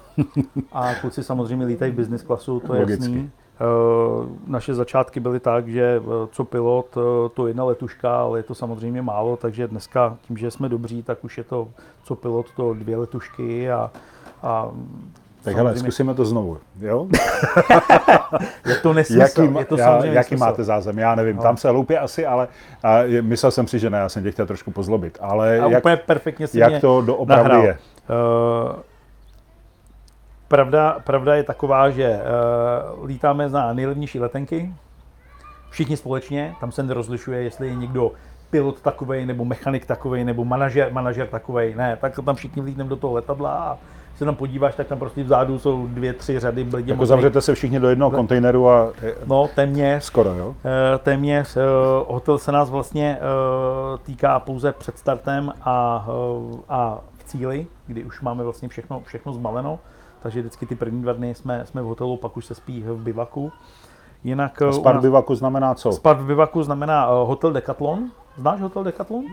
[0.72, 3.04] a kluci samozřejmě lítají v business klasu, to je Logicky.
[3.04, 3.32] jasný.
[4.22, 7.04] Uh, naše začátky byly tak, že uh, co pilot, uh,
[7.34, 11.24] to jedna letuška, ale je to samozřejmě málo, takže dneska tím, že jsme dobří, tak
[11.24, 11.68] už je to
[12.04, 13.92] co pilot, to dvě letušky a,
[14.44, 14.72] a
[15.46, 17.08] tak hele, zkusíme to znovu, jo?
[18.66, 20.46] je to nesmysl, jaký, je to já, jaký nesmysl.
[20.46, 21.42] máte zázem, já nevím, no.
[21.42, 22.48] tam se loupě asi, ale
[22.84, 25.80] a myslel jsem si, že ne, já jsem tě chtěl trošku pozlobit, ale a jak,
[25.80, 27.64] úplně perfektně si jak to doopravdy nahrál.
[27.64, 27.78] je?
[28.10, 28.76] Uh,
[30.48, 32.20] pravda, pravda je taková, že
[33.00, 34.74] uh, lítáme na nejlevnější letenky,
[35.70, 38.12] všichni společně, tam se nerozlišuje, jestli je někdo
[38.50, 42.96] pilot takovej, nebo mechanik takovej, nebo manažer, manažer takovej, ne, tak tam všichni vlítneme do
[42.96, 43.78] toho letadla a
[44.16, 46.90] se tam podíváš, tak tam prostě vzadu jsou dvě, tři řady lidí.
[46.90, 48.92] Jako zavřete se všichni do jednoho kontejneru a...
[49.26, 50.04] No, téměř.
[50.04, 50.56] Skoro, jo?
[50.66, 51.58] Eh, téměř.
[51.58, 51.62] Eh,
[52.08, 56.08] hotel se nás vlastně eh, týká pouze před startem a,
[56.70, 59.80] a v cíli, kdy už máme vlastně všechno, všechno zmaleno.
[60.24, 62.98] Takže vždycky ty první dva dny jsme, jsme v hotelu, pak už se spí v
[62.98, 63.52] bivaku.
[64.24, 65.92] Jinak, a spad v bivaku znamená co?
[65.92, 68.12] Spad v bivaku znamená hotel Decathlon.
[68.38, 69.26] Znáš hotel Decathlon?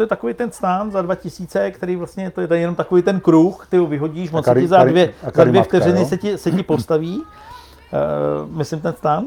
[0.00, 3.66] To je takový ten stán za 2000, který vlastně, to je jenom takový ten kruh,
[3.70, 6.62] ty ho vyhodíš, on se ti za dvě, za dvě vteřiny se ti, se ti
[6.62, 9.24] postaví, uh, myslím ten stán.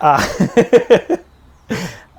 [0.00, 0.18] A,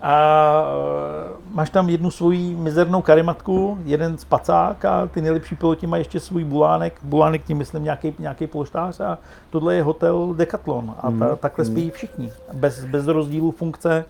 [0.01, 6.01] a uh, máš tam jednu svoji mizernou karimatku, jeden spacák a ty nejlepší piloti mají
[6.01, 9.17] ještě svůj bulánek, bulánek tím myslím nějaký, nějaký polštář a
[9.49, 11.37] tohle je hotel Decathlon a ta, mm.
[11.39, 11.91] takhle spí mm.
[11.91, 14.05] všichni, bez, bez rozdílu funkce,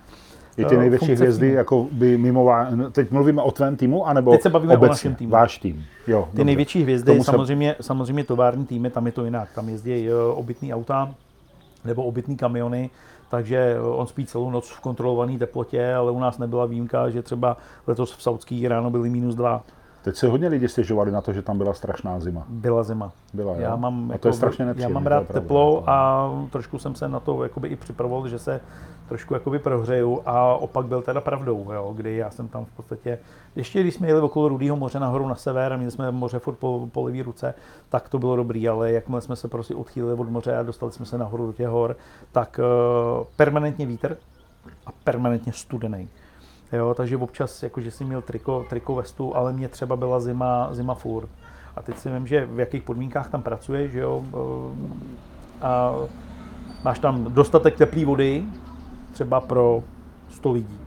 [0.58, 1.58] i ty největší hvězdy, týmu.
[1.58, 2.54] jako by mimo,
[2.92, 5.32] teď mluvíme o tvém týmu, anebo Teď se bavíme obecně, o našem týmu.
[5.32, 5.86] Váš tým.
[6.08, 6.44] Jo, ty dobře.
[6.44, 7.24] největší hvězdy, se...
[7.24, 9.50] samozřejmě, samozřejmě tovární týmy, tam je to jinak.
[9.56, 11.14] Tam jezdí eh, obytný auta
[11.86, 12.90] nebo obytný kamiony,
[13.30, 17.22] takže eh, on spí celou noc v kontrolované teplotě, ale u nás nebyla výjimka, že
[17.22, 19.64] třeba letos v Saudský ráno byly minus dva.
[20.04, 22.46] Teď se hodně lidi stěžovali na to, že tam byla strašná zima.
[22.50, 23.12] Byla zima.
[23.34, 23.78] Byla, já jo?
[23.78, 24.94] mám, a jako, to je strašně já nepříjemné.
[24.94, 25.90] mám to je rád teplo jako.
[25.90, 28.62] a trošku jsem se na to jakoby i připravoval, že se
[29.12, 33.20] trošku jakoby prohřeju a opak byl teda pravdou, jo, kdy já jsem tam v podstatě,
[33.56, 36.56] ještě když jsme jeli okolo Rudého moře nahoru na sever a měli jsme moře furt
[36.56, 37.54] po, po levý ruce,
[37.90, 41.06] tak to bylo dobrý, ale jakmile jsme se prostě odchýlili od moře a dostali jsme
[41.06, 41.96] se nahoru do těch hor,
[42.32, 44.18] tak uh, permanentně vítr
[44.86, 46.10] a permanentně studený.
[46.72, 50.94] Jo, takže občas, jakože jsem měl triko, triko vestu, ale mě třeba byla zima, zima
[50.94, 51.30] furt.
[51.76, 55.94] A teď si vím, že v jakých podmínkách tam pracuješ, že jo, eh, a
[56.84, 58.44] máš tam dostatek teplé vody,
[59.12, 59.84] třeba pro
[60.30, 60.80] 100 lidí.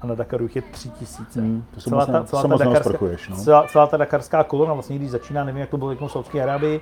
[0.00, 1.40] A na Dakaru jich je 3000.
[1.40, 3.36] Hmm, to ne- to se moc neosprchuješ, no.
[3.36, 6.42] celá, celá ta dakarská kolona, vlastně když začíná, nevím, jak to bylo jako v Saudské
[6.42, 6.80] Arábii,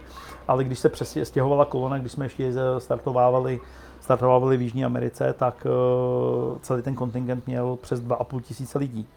[0.48, 3.60] ale když se přesně stěhovala kolona, když jsme ještě startovávali,
[4.04, 9.08] startovávali v Jižní Americe, tak uh, celý ten kontingent měl přes 2,5 tisíce lidí.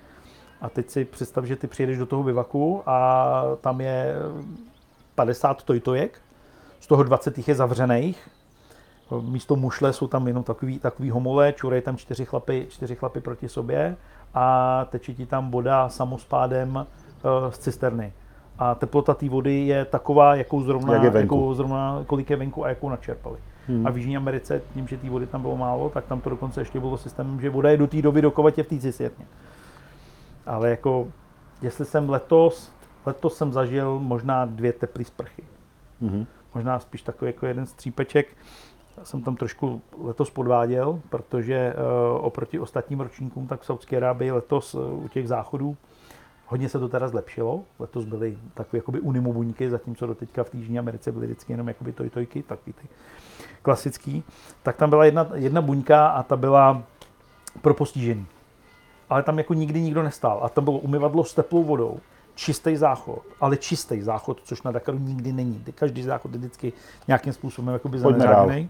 [0.61, 4.15] A teď si představ, že ty přijedeš do toho bivaku a tam je
[5.15, 6.21] 50 tojtojek,
[6.79, 8.29] z toho 20 jich je zavřených.
[9.21, 13.49] Místo mušle jsou tam jenom takový, takový homole, čurej tam čtyři chlapy, čtyři chlapy proti
[13.49, 13.95] sobě
[14.33, 18.13] a teče ti tam voda samospádem uh, z cisterny.
[18.59, 22.69] A teplota té vody je taková, jakou zrovna, Jak jakou zrovna, kolik je venku a
[22.69, 23.37] jakou načerpali.
[23.67, 23.87] Hmm.
[23.87, 26.61] A v Jižní Americe, tím, že té vody tam bylo málo, tak tam to dokonce
[26.61, 29.25] ještě bylo systémem, že voda je do té doby dokovatě v té cisterně.
[30.45, 31.07] Ale jako,
[31.61, 32.71] jestli jsem letos,
[33.05, 35.43] letos jsem zažil možná dvě teplé sprchy.
[36.01, 36.25] Mhm.
[36.55, 38.27] Možná spíš takový jako jeden střípeček.
[38.97, 44.31] Já jsem tam trošku letos podváděl, protože uh, oproti ostatním ročníkům, tak v Saudské Arábii
[44.31, 45.77] letos uh, u těch záchodů
[46.47, 47.63] hodně se to teda zlepšilo.
[47.79, 51.93] Letos byly takové jakoby unimobuňky, zatímco do teďka v Jižní Americe byly vždycky jenom jakoby
[51.93, 52.87] tojtojky, takový ty
[53.67, 54.23] klasický.
[54.63, 56.83] Tak tam byla jedna, jedna buňka a ta byla
[57.61, 58.25] pro postižený.
[59.09, 60.39] Ale tam jako nikdy nikdo nestál.
[60.43, 61.99] A tam bylo umyvadlo s teplou vodou,
[62.35, 65.65] čistý záchod, ale čistý záchod, což na Dakaru nikdy není.
[65.75, 66.73] Každý záchod je vždycky
[67.07, 68.69] nějakým způsobem jakoby zaneřáděný.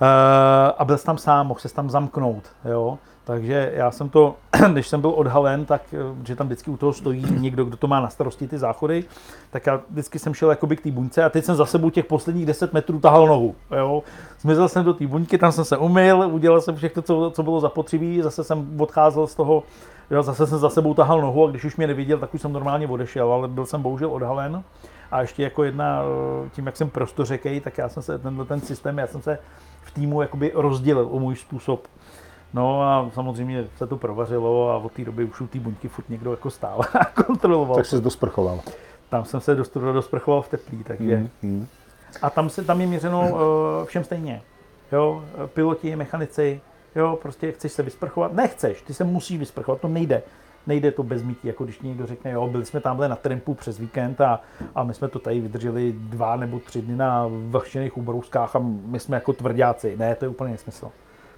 [0.00, 2.44] Uh, a byl jsi tam sám, mohl se tam zamknout.
[2.64, 2.98] Jo?
[3.26, 4.36] Takže já jsem to,
[4.72, 7.86] když jsem byl odhalen, tak eh, že tam vždycky u toho stojí někdo, kdo to
[7.86, 9.04] má na starosti ty záchody,
[9.50, 12.04] tak já vždycky jsem šel jakoby k té buňce a teď jsem za sebou těch
[12.04, 13.54] posledních 10 metrů tahal nohu.
[13.76, 14.02] Jo?
[14.40, 17.60] Zmizel jsem do té buňky, tam jsem se umyl, udělal jsem všechno, co, co bylo
[17.60, 19.62] zapotřebí, zase jsem odcházel z toho,
[20.10, 22.52] jo, zase jsem za sebou tahal nohu a když už mě neviděl, tak už jsem
[22.52, 24.62] normálně odešel, ale byl jsem bohužel odhalen.
[25.10, 28.60] A ještě jako jedna, eh, tím jak jsem prostořekej, tak já jsem se, tenhle ten
[28.60, 29.38] systém, já jsem se
[29.82, 31.88] v týmu jakoby rozdělil o můj způsob
[32.56, 36.08] No a samozřejmě se to provařilo a od té doby už u té buňky furt
[36.08, 37.76] někdo jako stál a kontroloval.
[37.76, 38.60] Tak jsi dosprchoval.
[39.08, 41.16] Tam jsem se dost, dosprchoval v teplý, takže.
[41.16, 41.28] Hmm.
[41.42, 41.66] Hmm.
[42.22, 43.38] A tam se tam je měřeno uh,
[43.84, 44.42] všem stejně.
[44.92, 46.60] Jo, piloti, mechanici,
[46.94, 50.22] jo, prostě chceš se vysprchovat, nechceš, ty se musíš vysprchovat, to nejde.
[50.66, 53.78] Nejde to bez mítí, jako když někdo řekne, jo, byli jsme tamhle na trampu přes
[53.78, 54.40] víkend a,
[54.74, 59.00] a my jsme to tady vydrželi dva nebo tři dny na vlhčených ubrouskách a my
[59.00, 59.96] jsme jako tvrdáci.
[59.96, 60.90] Ne, to je úplně nesmysl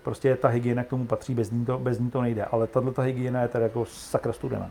[0.08, 2.44] prostě ta hygiena k tomu patří, bez ní to, bez ní to nejde.
[2.44, 4.70] Ale tahle ta hygiena je teda jako sakra studená.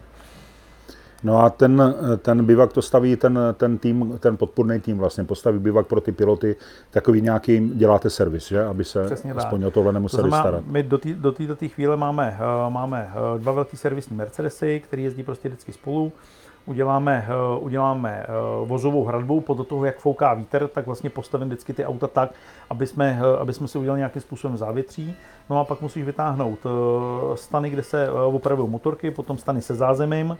[1.23, 5.59] No a ten, ten bivak to staví ten, ten tým, ten podporný tým vlastně, postaví
[5.59, 6.55] bivak pro ty piloty,
[6.91, 8.65] takový nějaký, děláte servis, že?
[8.65, 9.67] Aby se Přesně aspoň tak.
[9.67, 10.63] o tohle nemuseli to znamená, starat.
[10.67, 12.37] My do této do tý, do tý chvíle máme,
[12.67, 16.11] uh, máme uh, dva velký servisní Mercedesy, které jezdí prostě vždycky spolu.
[16.65, 18.25] Uděláme, uh, uděláme
[18.65, 22.29] vozovou hradbu, podle toho, jak fouká vítr, tak vlastně postavím vždycky ty auta tak,
[22.69, 25.15] aby jsme, aby jsme si udělali nějakým způsobem závětří.
[25.49, 26.59] No a pak musíš vytáhnout
[27.35, 30.37] stany, kde se opravují motorky, potom stany se zázemím,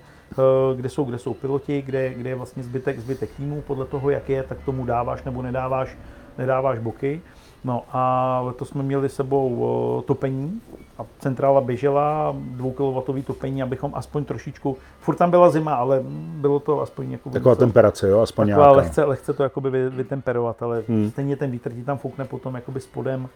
[0.75, 4.29] kde jsou, kde jsou piloti, kde, kde je vlastně zbytek, zbytek týmu, podle toho, jak
[4.29, 5.97] je, tak tomu dáváš nebo nedáváš,
[6.37, 7.21] nedáváš boky.
[7.63, 10.61] No a letos jsme měli sebou uh, topení
[10.97, 16.03] a centrála běžela, 2 kW topení, abychom aspoň trošičku, furt tam byla zima, ale
[16.41, 18.77] bylo to aspoň jako Taková temperace, jo, aspoň taková nějaká.
[18.77, 21.09] lehce, lehce to jakoby vy, vytemperovat, ale Hmm.
[21.11, 23.29] stejně ten vítr ti tam foukne potom jakoby spodem.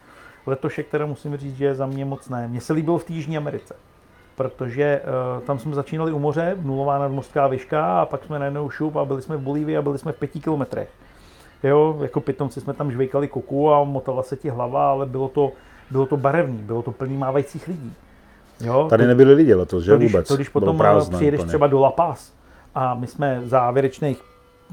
[0.46, 2.48] Letošek, teda musím říct, že je za mě moc ne.
[2.48, 3.76] Mně se líbilo v té Jižní Americe,
[4.36, 5.02] protože
[5.36, 9.06] uh, tam jsme začínali u moře, nulová nadmořská výška a pak jsme najednou šup a
[9.06, 10.90] byli jsme v Bolívii a byli jsme v pěti kilometrech.
[11.64, 15.52] Jo, jako pitomci jsme tam žvejkali koku a motala se ti hlava, ale bylo to,
[15.92, 17.94] bylo to barevný, bylo to plný mávajících lidí.
[18.62, 20.28] Jo, Tady to- nebyli lidi letos, že to, když, vůbec?
[20.28, 21.48] to, když potom prázdné přijedeš úplně.
[21.48, 22.34] třeba do La Paz
[22.76, 24.22] a my jsme závěrečných,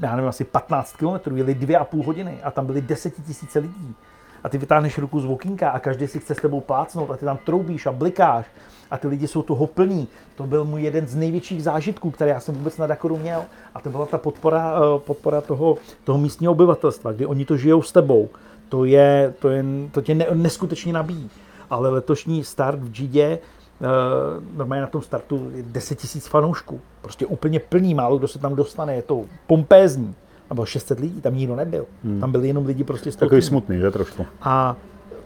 [0.01, 3.95] já nevím, asi 15 km jeli dvě a půl hodiny a tam byly desetitisíce lidí.
[4.43, 7.25] A ty vytáhneš ruku z vokínka a každý si chce s tebou plácnout a ty
[7.25, 8.45] tam troubíš a blikáš
[8.91, 10.07] a ty lidi jsou toho plní.
[10.35, 13.43] To byl můj jeden z největších zážitků, který já jsem vůbec na Dakaru měl.
[13.75, 17.81] A to byla ta podpora, eh, podpora toho, toho místního obyvatelstva, kdy oni to žijou
[17.81, 18.29] s tebou.
[18.69, 21.29] To, je, to, je, to tě ne, neskutečně nabíjí.
[21.69, 23.39] Ale letošní start v Gidě
[24.55, 26.81] normálně na tom startu je 10 tisíc fanoušků.
[27.01, 30.15] Prostě úplně plný, málo kdo se tam dostane, je to pompézní.
[30.49, 31.85] Tam bylo 600 lidí, tam nikdo nebyl.
[32.03, 32.19] Hmm.
[32.19, 34.25] Tam byli jenom lidi prostě z Takový smutný, že trošku.
[34.41, 34.75] A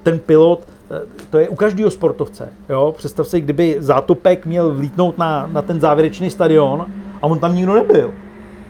[0.03, 2.49] ten pilot, eh, to je u každého sportovce.
[2.69, 2.93] Jo?
[2.97, 6.86] Představ si, kdyby Zátopek měl vlítnout na, na ten závěrečný stadion
[7.21, 8.13] a on tam nikdo nebyl.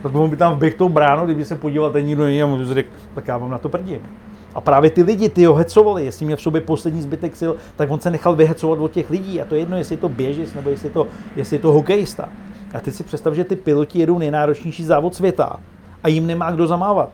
[0.04, 2.60] Tak on by tam vběhl tou bránou, kdyby se podíval, ten nikdo není, a on
[2.60, 4.00] by řekl, tak já vám na to prdím.
[4.56, 7.92] A právě ty lidi, ty ho hecovali, jestli měl v sobě poslední zbytek sil, tak
[7.92, 9.42] on se nechal vyhecovat od těch lidí.
[9.42, 11.72] A to je jedno, jestli je to běžec nebo jestli je to, jestli je to
[11.72, 12.30] hokejista.
[12.74, 15.60] A teď si představ, že ty piloti jedou nejnáročnější závod světa
[16.04, 17.10] a jim nemá kdo zamávat.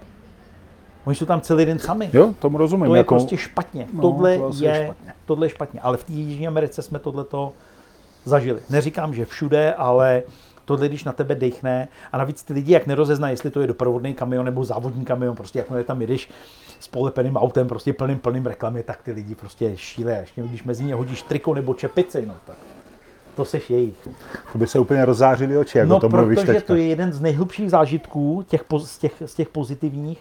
[1.05, 2.09] Oni jsou tam celý den sami.
[2.13, 2.87] Jo, tomu rozumím.
[2.87, 3.15] To je jako...
[3.15, 3.87] prostě špatně.
[3.93, 5.13] No, tohle, to je, je špatně.
[5.25, 5.79] tohle je špatně.
[5.81, 7.53] Ale v té Jižní Americe jsme tohleto
[8.25, 8.59] zažili.
[8.69, 10.23] Neříkám, že všude, ale
[10.65, 14.13] tohle, když na tebe dechne a navíc ty lidi, jak nerozeznají, jestli to je doprovodný
[14.13, 16.29] kamion nebo závodní kamion, prostě jakmile tam jedeš
[16.79, 20.11] s polepeným autem, prostě plným, plným reklamy, tak ty lidi prostě šíle.
[20.11, 22.57] Ještě když mezi ně hodíš triko nebo čepici, no tak
[23.35, 24.07] to seš jejich.
[24.51, 26.67] To by se úplně rozzářili oči, jak o No, tom mluvíš protože teďka.
[26.67, 30.19] to je jeden z nejhlubších zážitků těch, z, těch, z těch pozitivních,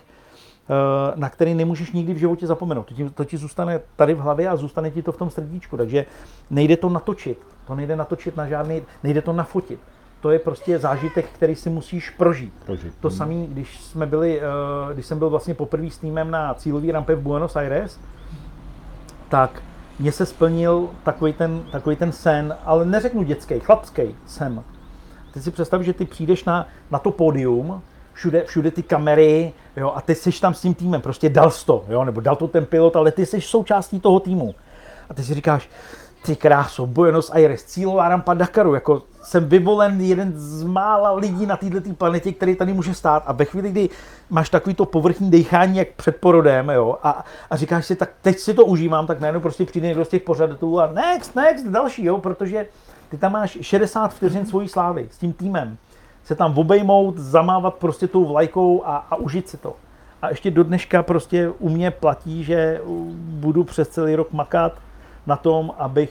[0.71, 2.83] eh, na který nemůžeš nikdy v životě zapomenout.
[2.87, 5.77] To ti, to ti zůstane tady v hlavě a zůstane ti to v tom srdíčku.
[5.77, 6.07] Takže
[6.51, 7.39] nejde to natočit.
[7.67, 9.81] To nejde natočit na žádný, nejde to nafotit.
[10.21, 12.53] To je prostě zážitek, který si musíš prožít.
[12.67, 12.95] Prožít.
[13.01, 16.93] To samé, když jsme byli, eh, když jsem byl vlastně poprvé s týmem na cílový
[16.93, 18.01] rampě v Buenos Aires,
[19.29, 19.63] tak
[19.99, 24.63] mně se splnil takový ten, takový ten sen, ale neřeknu dětský, chlapský sen.
[25.35, 27.83] Ty si představ, že ty přijdeš na, na to pódium,
[28.13, 31.85] všude, všude ty kamery, jo, a ty jsi tam s tím týmem, prostě dal to,
[31.89, 34.55] jo, nebo dal to ten pilot, ale ty jsi součástí toho týmu.
[35.11, 35.71] A ty si říkáš,
[36.25, 41.57] ty kráso, Buenos Aires, cílová rampa Dakaru, jako jsem vyvolen jeden z mála lidí na
[41.57, 43.89] této planetě, který tady může stát a ve chvíli, kdy
[44.31, 48.39] máš takový to povrchní dechání jak před porodem, jo, a, a říkáš si, tak teď
[48.39, 52.05] si to užívám, tak najednou prostě přijde někdo z těch pořadatelů a next, next, další,
[52.05, 52.67] jo, protože
[53.09, 55.77] ty tam máš 60 vteřin svojí slávy s tím týmem.
[56.25, 59.77] Se tam obejmout, zamávat prostě tou vlajkou a, a užít si to.
[60.23, 62.81] A ještě do dneška prostě u mě platí, že
[63.15, 64.73] budu přes celý rok makat
[65.27, 66.11] na tom, abych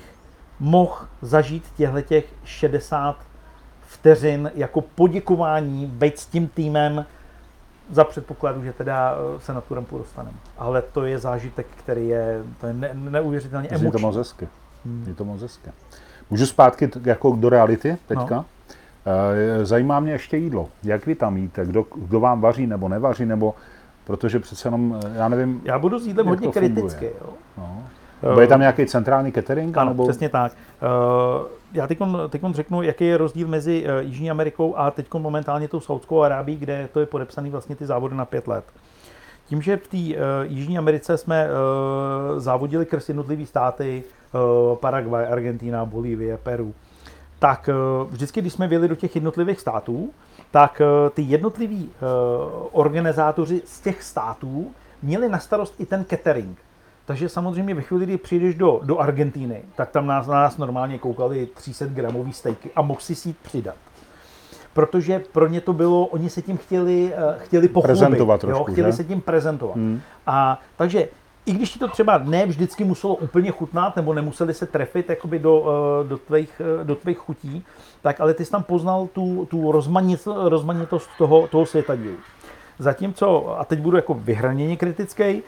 [0.60, 3.16] mohl zažít těchto těch 60
[3.88, 7.05] vteřin jako poděkování, být s tím týmem
[7.91, 10.38] za předpokladu, že teda uh, se na tu rampu dostaneme.
[10.58, 14.01] Ale to je zážitek, který je, to je ne, neuvěřitelně Je to emoční.
[14.01, 14.47] moc hezky.
[15.08, 15.70] Je to moc hezky.
[16.30, 18.36] Můžu zpátky jako do reality teďka?
[18.36, 18.45] No.
[19.05, 20.70] Eh, Zajímá mě ještě jídlo.
[20.84, 21.66] Jak vy tam jíte?
[21.66, 23.26] Kdo, kdo vám vaří nebo nevaří?
[23.26, 23.55] Nebo
[24.03, 27.05] protože přece jenom, eh, já nevím, Já budu s jídlem hodně kritický.
[27.05, 27.30] Jo.
[27.58, 27.84] no.
[28.24, 29.78] Nebo je tam nějaký centrální catering?
[29.78, 30.03] Ano, nebo...
[30.03, 30.51] přesně tak.
[30.51, 31.99] Uh, já teď
[32.51, 36.89] řeknu, jaký je rozdíl mezi uh, Jižní Amerikou a teď momentálně tou Saudskou Arábií, kde
[36.93, 38.63] to je podepsaný vlastně ty závody na pět let.
[39.45, 44.03] Tím, že v té uh, Jižní Americe jsme uh, závodili krz jednotlivý státy,
[44.34, 46.74] uh, Paraguay, Argentina, Bolívie, Peru,
[47.39, 50.09] tak uh, vždycky, když jsme vyjeli do těch jednotlivých států,
[50.51, 56.57] tak uh, ty jednotliví uh, organizátoři z těch států měli na starost i ten catering.
[57.08, 60.99] Takže samozřejmě ve chvíli, kdy přijdeš do, do Argentíny, tak tam nás, na nás normálně
[60.99, 63.76] koukali 300 gramový stejky a mohl si si jít přidat.
[64.74, 67.99] Protože pro ně to bylo, oni se tím chtěli, eh, chtěli pochlubit.
[67.99, 68.97] Prezentovat jo, trošku, chtěli že?
[68.97, 69.76] se tím prezentovat.
[69.76, 70.01] Hmm.
[70.28, 71.08] A takže
[71.45, 75.39] i když ti to třeba ne vždycky muselo úplně chutnat, nebo nemuseli se trefit jakoby
[75.39, 77.66] do, eh, do, tvých, eh, do tvých chutí,
[78.01, 82.18] tak ale ty jsi tam poznal tu, tu rozmanitost, rozmanitost toho, toho světadílu.
[82.80, 85.43] Zatímco, a teď budu jako vyhraněně kritický,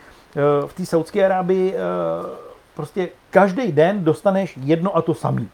[0.68, 1.80] v té Saudské Arábii eh,
[2.76, 5.50] prostě každý den dostaneš jedno a to samý.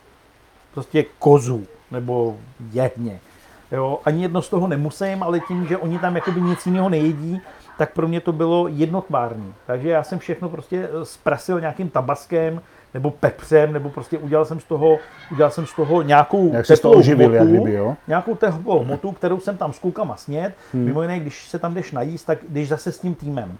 [0.73, 2.37] Prostě kozu nebo
[2.71, 3.19] jehně.
[3.71, 7.41] Jo, ani jedno z toho nemusím, ale tím, že oni tam jakoby nic jiného nejedí,
[7.77, 9.53] tak pro mě to bylo jednotvárný.
[9.67, 12.61] Takže já jsem všechno prostě zprasil nějakým tabaskem,
[12.93, 14.99] nebo pepřem, nebo prostě udělal jsem z toho,
[15.31, 17.95] udělal jsem z toho nějakou Jak to teplou oživil, jak hmotu, kdyby, jo?
[18.07, 20.53] nějakou teplou hmotu, kterou jsem tam s klukama snět.
[20.73, 20.85] Hmm.
[20.85, 23.57] Mimo jiné, když se tam jdeš najíst, tak jdeš zase s tím týmem.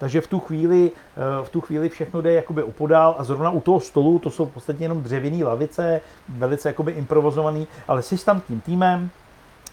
[0.00, 3.60] Takže v tu chvíli, eh, v tu chvíli všechno jde jakoby upodál a zrovna u
[3.60, 8.40] toho stolu, to jsou v podstatě jenom dřevěné lavice, velice jakoby improvizovaný, ale jsi tam
[8.40, 9.10] tím týmem,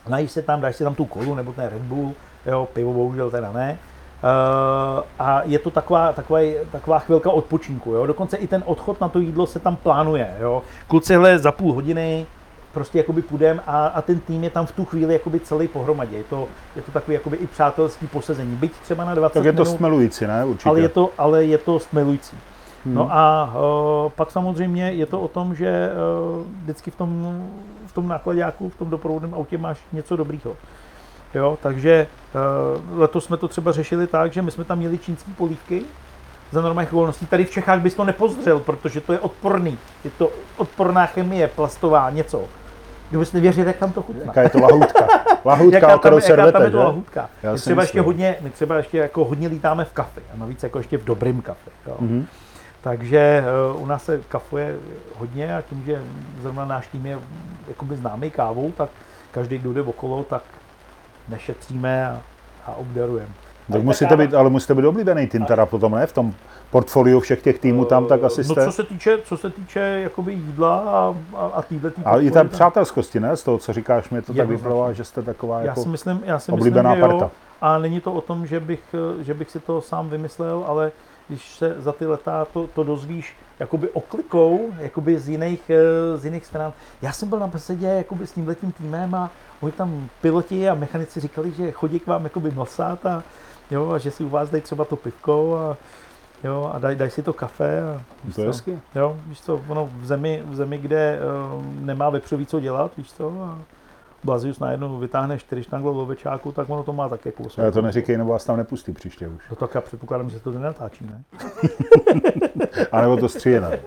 [0.08, 2.14] najíš se tam, dáš si tam tu kolu nebo ten Red Bull,
[2.46, 3.80] jo, pivo bohužel teda ne.
[4.24, 6.40] Uh, a je to taková, taková,
[6.72, 7.92] taková chvilka odpočinku.
[7.92, 8.06] Jo?
[8.06, 10.36] Dokonce i ten odchod na to jídlo se tam plánuje.
[10.40, 10.64] Jo?
[10.88, 12.26] Kluci, hele, za půl hodiny
[12.78, 16.18] prostě jakoby půjdem a, a ten tým je tam v tu chvíli jakoby celý pohromadě.
[16.18, 18.56] Je to, je to takový jakoby i přátelský posezení.
[18.56, 20.46] Byť třeba na 20 Tak je to minut, stmelující, ne?
[20.46, 20.70] Určitě.
[20.70, 22.38] ale je to, ale je to stmelující.
[22.86, 22.96] Hmm.
[22.96, 23.54] No a
[24.06, 27.44] uh, pak samozřejmě je to o tom, že uh, vždycky v tom,
[27.86, 30.56] v tom nákladáku, v tom doprovodném autě máš něco dobrýho.
[31.34, 32.08] Jo, takže
[32.94, 35.84] uh, letos jsme to třeba řešili tak, že my jsme tam měli čínské polívky
[36.52, 37.26] za normálních okolností.
[37.26, 39.78] Tady v Čechách bys to nepozřel, protože to je odporný.
[40.04, 42.44] Je to odporná chemie, plastová, něco.
[43.10, 44.24] Kdybys nevěřil, jak tam to chutná.
[44.26, 45.08] Jaká je to lahůdka.
[45.46, 47.30] Lahůdka, jaká o kterou tam, se jaká tam rvete, je to lahůdka.
[47.44, 50.22] Já My třeba, ještě hodně, my třeba ještě jako hodně lítáme v kafe.
[50.34, 51.72] A navíc jako ještě v dobrým kafe.
[51.88, 51.96] Jo.
[52.00, 52.28] Mhm.
[52.82, 53.44] Takže
[53.74, 54.76] uh, u nás se kafuje
[55.16, 56.02] hodně a tím, že
[56.42, 57.20] zrovna náš tým je
[57.68, 58.90] jakoby známý kávou, tak
[59.32, 60.44] každý, kdo jde okolo, tak
[61.30, 62.22] nešetříme a,
[62.66, 63.34] a obdarujeme.
[63.68, 66.08] Tak Ale ta musíte být, ale musíte být oblíbený tým teda potom, ne?
[66.08, 66.34] V tom
[66.72, 68.66] portfoliu všech těch týmů tam, tak asi No jste.
[68.66, 72.10] co se týče, co se týče jakoby jídla a, a, a týhle tý A i
[72.10, 73.38] ta podpory, tak přátelskosti, ne?
[73.38, 75.82] Z toho, co říkáš, mě to tak vypadá, že jste taková Já jako...
[75.84, 77.20] si myslím, já si oblíbená myslím, že jo.
[77.20, 77.36] parta.
[77.62, 80.92] A není to o tom, že bych, eh, že bych si to sám vymyslel, ale
[81.28, 86.26] když se za ty leta to, to dozvíš jakoby oklikou, jakoby z jiných, eh, z
[86.26, 86.74] jiných stran.
[87.02, 89.30] Já jsem byl na besedě jakoby s tímhletím týmem a
[89.62, 93.24] oni tam piloti a mechanici říkali, že chodí k vám jakoby mlsat a,
[93.72, 95.78] jo, a že si u vás dají třeba to pivko a,
[96.44, 97.82] jo, a dají daj si to kafe.
[97.82, 98.02] A,
[98.36, 98.80] To je hezky.
[98.96, 101.20] Jo, víš co, ono v zemi, v zemi kde
[101.56, 103.60] uh, nemá vepřový co dělat, víš co, a
[104.24, 108.18] Blazius najednou vytáhne čtyři štangle lovečáku, tak ono to má tak jako Já to neříkej,
[108.18, 109.50] nebo vás tam nepustí příště už.
[109.50, 111.24] No tak já předpokládám, že to nenatáčí, ne?
[112.92, 113.80] A nebo to stříjené.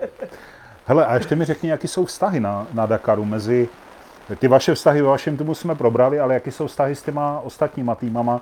[0.85, 3.69] Hele, a ještě mi řekni, jaký jsou vztahy na, na Dakaru mezi...
[4.39, 7.95] Ty vaše vztahy ve vašem týmu jsme probrali, ale jaký jsou vztahy s těma ostatníma
[7.95, 8.41] týmama?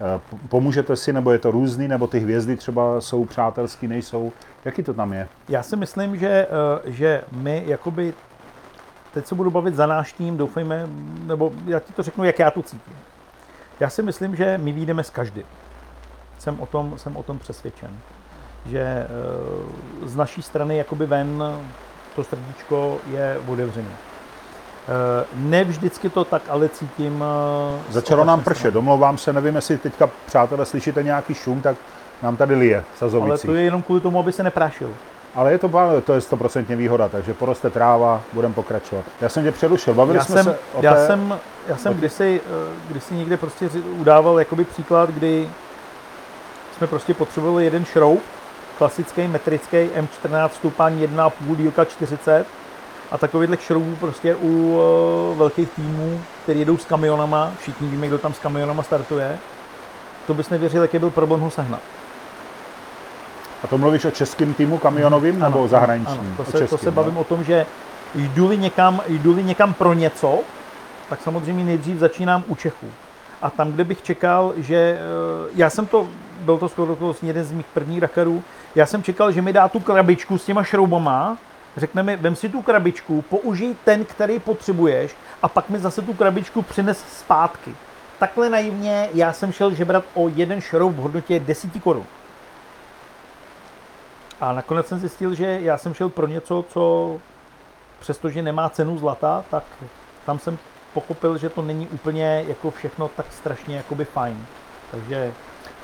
[0.00, 4.32] Eh, Pomůžete si, nebo je to různý, nebo ty hvězdy třeba jsou přátelský, nejsou?
[4.64, 5.28] Jaký to tam je?
[5.48, 8.14] Já si myslím, že, eh, že my jakoby,
[9.14, 10.86] teď se budu bavit za náš tým, doufejme,
[11.26, 12.96] nebo já ti to řeknu, jak já to cítím.
[13.80, 15.44] Já si myslím, že my výjdeme s každým.
[16.38, 17.98] Jsem o tom, jsem o tom přesvědčen.
[18.66, 19.06] Že eh,
[20.08, 21.44] z naší strany jakoby ven
[22.16, 24.09] to srdíčko je otevřené.
[24.88, 27.24] Eh, Ne vždycky to tak ale cítím.
[27.88, 31.76] eh, Začalo nám pršet, domlouvám se, nevím, jestli teďka, přátelé, slyšíte nějaký šum, tak
[32.22, 34.90] nám tady lije v Ale to je jenom kvůli tomu, aby se neprášil.
[35.34, 35.70] Ale je to,
[36.04, 39.04] to je stoprocentně výhoda, takže poroste tráva, budeme pokračovat.
[39.20, 41.06] Já jsem tě přerušil, bavili Já jsme jsem, se o já té...
[41.06, 45.50] jsem, já jsem o- kdysi, eh, kdysi někde prostě udával jakoby příklad, kdy
[46.76, 48.22] jsme prostě potřebovali jeden šroub,
[48.78, 52.46] klasický metrický M14 stupání 1,5 dílka 40
[53.10, 58.18] a takovýhle šroubů prostě u eh, velkých týmů, který jedou s kamionama, všichni víme, kdo
[58.18, 59.38] tam s kamionama startuje,
[60.26, 61.80] to bys nevěřil, jaký byl problém ho sehnat.
[63.64, 66.20] A to mluvíš o českém týmu kamionovým nebo zahraničním?
[66.20, 67.66] Ano, to se, to českým, se bavím o tom, že
[68.14, 70.38] jdu-li někam, jdu-li někam pro něco,
[71.08, 72.86] tak samozřejmě nejdřív začínám u Čechů.
[73.42, 74.98] A tam, kde bych čekal, že eh,
[75.54, 76.08] já jsem to,
[76.40, 78.42] byl to skoro jeden z mých prvních Dakarů,
[78.74, 81.38] já jsem čekal, že mi dá tu krabičku s těma šroubama,
[81.76, 86.14] řekne mi, vem si tu krabičku, použij ten, který potřebuješ a pak mi zase tu
[86.14, 87.74] krabičku přines zpátky.
[88.18, 92.06] Takhle naivně já jsem šel žebrat o jeden šroub v hodnotě 10 korun.
[94.40, 97.16] A nakonec jsem zjistil, že já jsem šel pro něco, co
[98.00, 99.64] přestože nemá cenu zlata, tak
[100.26, 100.58] tam jsem
[100.94, 104.46] pochopil, že to není úplně jako všechno tak strašně jakoby fajn.
[104.90, 105.32] Takže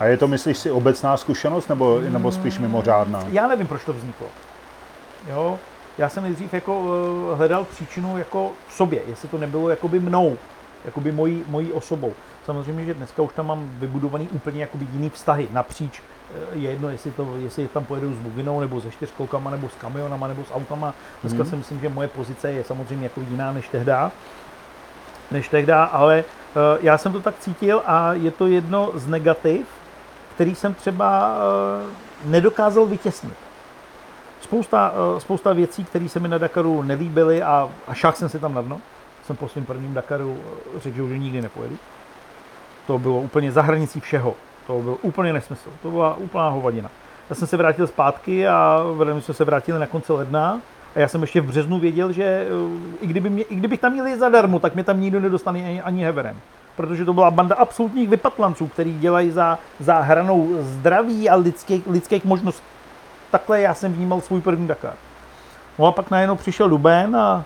[0.01, 3.25] A je to, myslíš si, obecná zkušenost nebo, nebo spíš mimořádná?
[3.29, 4.27] já nevím, proč to vzniklo.
[5.29, 5.59] Jo?
[5.99, 6.83] Já jsem nejdřív jako
[7.33, 10.39] eh, hledal příčinu jako v sobě, jestli to nebylo jakoby mnou,
[10.85, 12.13] jakoby mojí, mojí osobou.
[12.45, 16.03] Samozřejmě, že dneska už tam mám vybudovaný úplně jakoby jiný vztahy napříč.
[16.35, 19.75] Eh, Je jedno, jestli, to, jestli tam pojedu s buginou, nebo se čtyřkolkama, nebo s
[19.75, 20.95] kamionama, nebo s autama.
[21.23, 21.51] Dneska Mhm.
[21.51, 24.13] si myslím, že moje pozice je samozřejmě jako jiná než tehda.
[25.31, 29.67] Než tehda, ale eh, já jsem to tak cítil a je to jedno z negativ,
[30.35, 31.37] který jsem třeba
[32.25, 33.35] nedokázal vytěsnit.
[34.47, 38.39] Spousta, eh, spousta věcí, které se mi na Dakaru nelíbily a, a šáhl jsem si
[38.39, 38.81] tam na dno.
[39.25, 40.39] Jsem po svém prvním Dakaru
[40.77, 41.77] eh, řekl, že už nikdy nepojedu.
[42.87, 44.35] To bylo úplně za hranicí všeho.
[44.67, 45.71] To byl úplně nesmysl.
[45.83, 46.91] To byla úplná hovadina.
[47.31, 48.83] Já jsem se vrátil zpátky a
[49.15, 50.61] my jsme se vrátili na konci ledna.
[50.95, 52.47] A já jsem ještě v březnu věděl, že eh,
[53.01, 55.83] i, kdyby mě, i kdybych tam měl jít zadarmo, tak mě tam nikdo nedostane ani,
[55.83, 56.41] ani heverem.
[56.77, 62.25] Protože to byla banda absolutních vypatlanců, který dělají za, za hranou zdraví a lidských, lidských
[62.25, 62.76] možností.
[63.31, 64.95] Takhle já jsem vnímal svůj první Dakar.
[65.79, 67.45] No a pak najednou přišel Duben a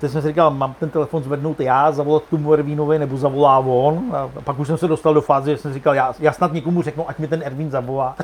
[0.00, 4.16] teď jsem si říkal, mám ten telefon zvednout já, zavolat tomu Ervínovi, nebo zavolá on.
[4.16, 6.82] A pak už jsem se dostal do fáze, že jsem říkal, já, já snad někomu
[6.82, 8.16] řeknu, ať mi ten Ervín zavolá.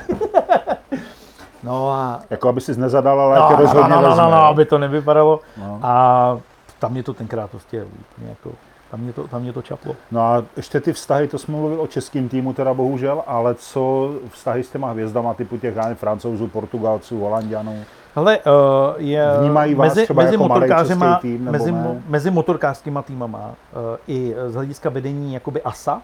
[1.62, 4.30] no a Jako aby si nezadal, ale no, no, no, no, rozhodně no, no, no,
[4.30, 4.42] no, jo?
[4.42, 5.40] aby to nevypadalo.
[5.56, 5.78] No.
[5.82, 6.38] A
[6.78, 8.50] tam mě to tenkrát prostě úplně jako,
[8.92, 9.96] tam mě to, tam mě to čaplo.
[10.10, 14.12] No a ještě ty vztahy, to jsme mluvili o českém týmu teda bohužel, ale co
[14.28, 17.84] vztahy s těma hvězdama typu těch nevím, francouzů, portugalců, holandianů?
[18.14, 18.52] Hele, uh,
[18.96, 22.02] je Vnímají vás mezi, třeba mezi, jako český tým, nebo mezi, ne?
[22.08, 26.02] mezi motorkářskýma týmama uh, i z hlediska vedení jakoby ASA,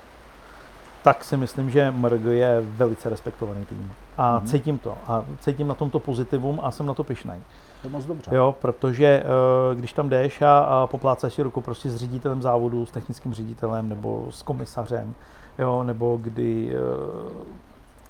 [1.03, 3.93] tak si myslím, že MRG je velice respektovaný tým.
[4.19, 4.47] A mm-hmm.
[4.47, 4.95] cítím to.
[5.07, 7.41] A cítím na tomto pozitivum a jsem na to pišnej.
[7.83, 8.31] To moc dobře.
[8.35, 12.87] Jo, protože eh, když tam jdeš a, a poplácáš si ruku prostě s ředitelem závodu,
[12.87, 15.15] s technickým ředitelem nebo s komisařem,
[15.59, 17.59] jo, nebo kdy eh,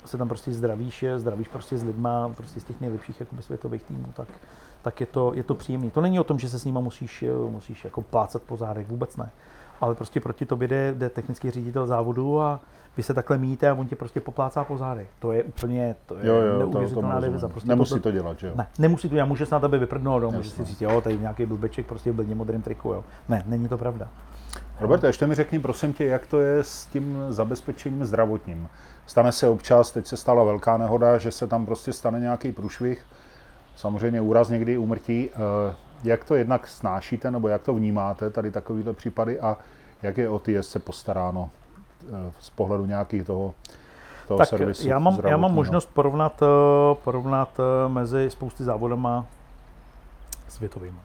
[0.05, 4.05] se tam prostě zdravíš, zdravíš prostě s lidma, prostě z těch nejlepších jakoby, světových týmů,
[4.13, 4.27] tak,
[4.81, 5.91] tak je to, je to příjemné.
[5.91, 8.87] To není o tom, že se s nima musíš, eh, musíš jako plácat po zádech,
[8.87, 9.29] vůbec ne.
[9.81, 12.59] Ale prostě proti tobě jde, jde technický ředitel závodu a
[12.97, 15.07] vy se takhle míjíte a on tě prostě poplácá po zádech.
[15.19, 17.33] To je úplně to je Jo, jo, to- neuvěřitelná tomu divize.
[17.33, 17.51] rozumím.
[17.51, 18.53] Prostě Nemusí toto- to dělat, že jo?
[18.55, 21.17] Ne, nemusí to, já může se na tebe vyprdnout, no, může si říct, jo, tady
[21.17, 23.03] nějaký blbeček prostě v blbně modrém triku, jo.
[23.29, 24.07] Ne, není to pravda.
[24.79, 28.69] Robert, ještě mi řekni, prosím tě, jak to je s tím zabezpečením zdravotním.
[29.05, 33.05] Stane se občas, teď se stala velká nehoda, že se tam prostě stane nějaký průšvih,
[33.75, 35.29] samozřejmě úraz někdy i úmrtí.
[35.33, 39.57] Eh, Jak to jednak snášíte, nebo jak to vnímáte, tady takovýhle případy a
[40.03, 41.49] jak je o ty jezdce postaráno
[42.39, 43.53] z pohledu nějakých toho,
[44.27, 46.45] toho Tak servisu já mám, já mám možnost porovnat, eh,
[47.03, 49.25] porovnat eh, mezi spousty závodama
[50.47, 50.97] světovými.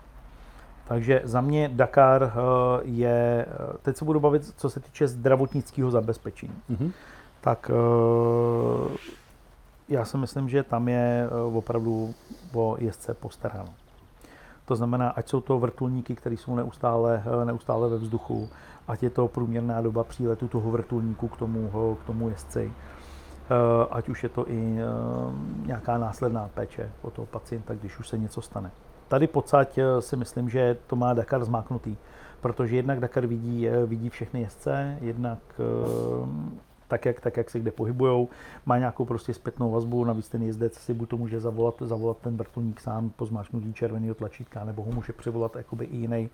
[0.89, 2.31] Takže za mě Dakar eh,
[2.83, 6.55] je, eh, teď se budu bavit, co se týče zdravotnického zabezpečení.
[6.69, 6.93] Mhm.
[7.41, 8.97] tak eh,
[9.89, 12.15] já si myslím, že tam je eh, opravdu
[12.55, 13.69] o jezdce postaráno.
[14.65, 18.49] To znamená, ať jsou to vrtulníky, které jsou neustále, eh, neustále ve vzduchu,
[18.89, 21.71] ať je to průměrná doba příletu toho vrtulníku k tomu,
[22.03, 27.27] k tomu jezdci, eh, ať už je to i eh, nějaká následná péče o toho
[27.27, 28.71] pacienta, když už se něco stane.
[29.09, 31.97] Tady pocať eh, si myslím, že to má Dakar zmáknutý,
[32.41, 35.39] protože jednak Dakar vidí, vidí všechny jezdce, jednak
[36.95, 38.29] tak jak, tak, jak se kde pohybujou,
[38.67, 42.37] má nějakou prostě zpětnou vazbu, navíc ten jezdec si buď to může zavolat, zavolat ten
[42.37, 46.31] vrtulník sám po zmáčknutí červeného tlačítka, nebo ho může přivolat jakoby i jiný,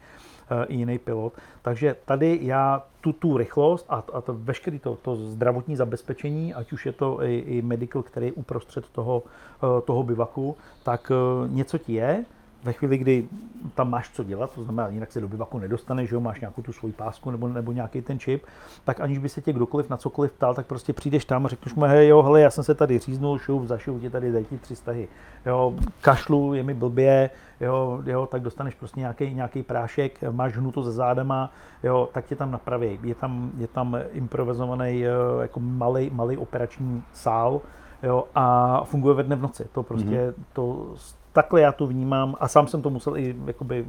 [0.50, 1.32] eh, i jiný pilot.
[1.62, 6.72] Takže tady já tu, tu rychlost a, a to veškeré to, to zdravotní zabezpečení, ať
[6.72, 11.48] už je to i, i medical, který je uprostřed toho, eh, toho bivaku, tak eh,
[11.48, 12.24] něco ti je,
[12.64, 13.28] ve chvíli, kdy
[13.74, 16.62] tam máš co dělat, to znamená, jinak se do bivaku nedostaneš, že jo, máš nějakou
[16.62, 18.44] tu svoji pásku nebo, nebo nějaký ten čip,
[18.84, 21.74] tak aniž by se tě kdokoliv na cokoliv ptal, tak prostě přijdeš tam a řekneš
[21.74, 24.58] mu, hej, jo, hele, já jsem se tady říznul, šup, zašiju ti tady, dej ti
[24.58, 25.08] tři stahy,
[25.46, 27.30] jo, kašlu, je mi blbě,
[27.61, 31.52] jo, jo, tak dostaneš prostě nějaký, nějaký prášek, máš hnuto ze zádama,
[31.82, 32.98] jo, tak tě tam napraví.
[33.02, 35.11] Je tam, je tam improvizovaný eh,
[35.42, 37.61] jako malý, malý operační sál,
[38.02, 39.68] jo, a funguje ve dne v noci.
[39.72, 40.44] To prostě, mm-hmm.
[40.52, 40.94] to,
[41.32, 43.86] takhle já to vnímám a sám jsem to musel i jakoby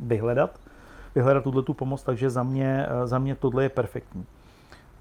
[0.00, 0.60] vyhledat,
[1.14, 4.26] vyhledat tuhle tu pomoc, takže za mě, za mě tohle je perfektní.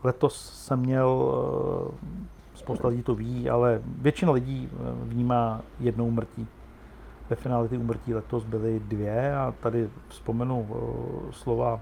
[0.04, 1.34] Letos jsem měl,
[1.84, 2.18] eh,
[2.56, 6.48] spousta lidí to ví, ale většina lidí eh, vnímá jednou umrtí.
[7.30, 11.80] Ve finále ty umrtí letos byly dvě a tady vzpomenu eh, slova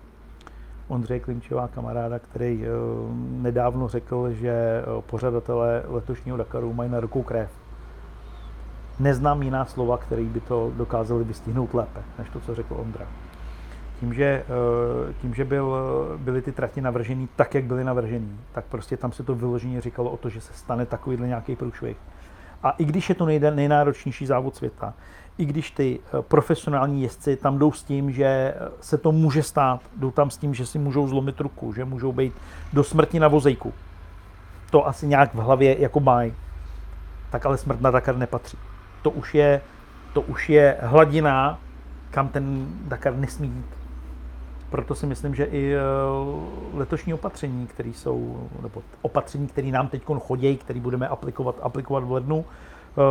[0.88, 2.66] Ondřeje Klimčová kamaráda, který
[3.14, 7.52] nedávno řekl, že pořadatelé letošního Dakaru mají na rukou krev.
[9.00, 13.06] Neznám jiná slova, které by to dokázali vystihnout lépe, než to, co řekl Ondra.
[14.00, 15.76] Tím, že, eh, tím, že byl,
[16.18, 20.12] byly ty trati navržený tak, jak byly navržený, tak prostě tam se to vyloženě říkalo
[20.12, 21.98] o to, že se stane takovýhle nějaký průšvih.
[22.64, 24.94] A i když je to nejde, nejnáročnější závod světa,
[25.38, 29.82] i když ty eh, profesionální jezdci tam jdou s tím, že se to může stát,
[29.96, 32.34] jdou tam s tím, že si můžou zlomit ruku, že můžou být
[32.74, 33.74] do smrti na vozejku.
[34.72, 36.34] To asi nějak v hlavě jako mají.
[37.30, 38.58] Tak ale smrt na Dakar nepatří.
[39.02, 39.62] To už je,
[40.14, 41.60] to už je hladina,
[42.12, 43.80] kam ten Dakar nesmí jít.
[44.70, 45.80] Proto si myslím, že i eh,
[46.74, 52.12] letošní opatření, které jsou, nebo opatření, které nám teď chodí, které budeme aplikovat, aplikovat v
[52.12, 53.02] lednu, eh,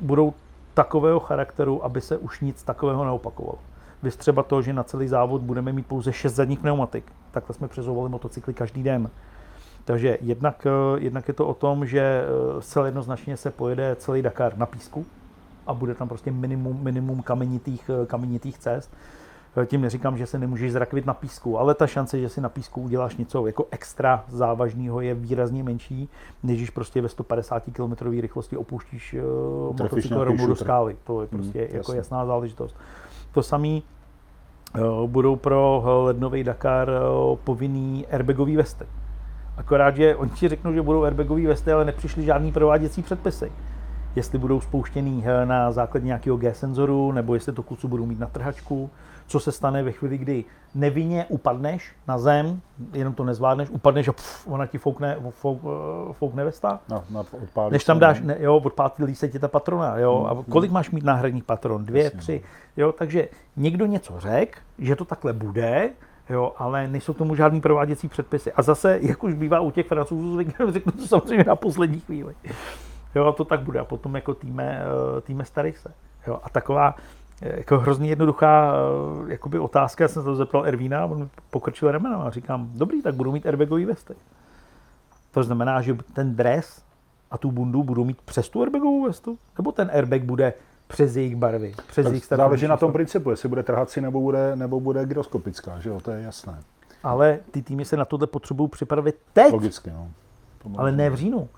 [0.00, 0.34] budou
[0.74, 3.58] takového charakteru, aby se už nic takového neopakovalo.
[4.02, 7.12] Vy třeba to, že na celý závod budeme mít pouze 6 zadních pneumatik.
[7.30, 9.10] Takhle jsme přezouvali motocykly každý den.
[9.90, 14.22] Takže jednak, eh, jednak je to o tom, že eh, zcela jednoznačně se pojede celý
[14.22, 15.06] Dakar na písku
[15.66, 18.94] a bude tam prostě minimum, minimum kamenitých, eh, kamenitých cest.
[19.66, 22.80] Tím neříkám, že se nemůžeš zrakvit na písku, ale ta šance, že si na písku
[22.82, 26.08] uděláš něco jako extra závažného, je výrazně menší,
[26.42, 30.96] než když prostě ve 150 km rychlosti opouštíš uh, motocykl rovnou do skály.
[31.04, 32.76] To je prostě Hmm, jako jasná záležitost.
[33.32, 33.80] To samé
[35.06, 36.90] budou pro lednový Dakar
[37.44, 38.86] povinný airbagový vesty.
[39.56, 43.52] Akorát, že oni ti řeknou, že budou airbagový vesty, ale nepřišly žádný prováděcí předpisy.
[44.16, 48.90] Jestli budou spouštěný na základě nějakého G-senzoru, nebo jestli to kluci budou mít na trhačku,
[49.26, 50.44] co se stane ve chvíli, kdy
[50.74, 52.60] nevinně upadneš na zem,
[52.92, 56.80] jenom to nezvládneš, upadneš a pff, ona ti foukne, fouk, eh, foukne vesta.
[56.88, 58.26] Na odpálí Než tam dáš, no.
[58.26, 61.84] ne, jo, odpálí se ti ta patrona, jo, a kolik máš mít náhradních patron?
[61.84, 62.42] Dvě, Jasně, tři,
[62.76, 65.90] jo, takže někdo něco řekl, že to takhle bude,
[66.30, 68.52] Jo, ale nejsou k tomu žádný prováděcí předpisy.
[68.52, 70.38] A zase, jak už bývá u těch francouzů,
[70.70, 72.34] řeknu to samozřejmě na poslední chvíli.
[73.14, 73.80] Jo, a to tak bude.
[73.80, 75.92] A potom jako týme, eh, týme starých se.
[76.26, 76.94] Jo, a taková
[77.42, 81.92] eh, jako hrozně jednoduchá eh, jakoby otázka, já jsem se to zeptal Ervína, on pokrčil
[81.92, 84.14] ramena a říkám, dobrý, tak budu mít airbagový vesty.
[85.30, 86.82] To znamená, že ten dres
[87.30, 89.38] a tu bundu budou mít přes tu airbagovou vestu?
[89.58, 90.54] Nebo ten airbag bude
[90.90, 94.56] přes jejich barvy, přes Tak jejich záleží na tom principu, jestli bude trhací nebo bude,
[94.56, 96.60] nebo bude gyroskopická, že jo, to je jasné.
[97.02, 100.10] Ale ty týmy se na tohle potřebují připravit teď, Logicky, no.
[100.76, 101.48] Ale ne v říjnu.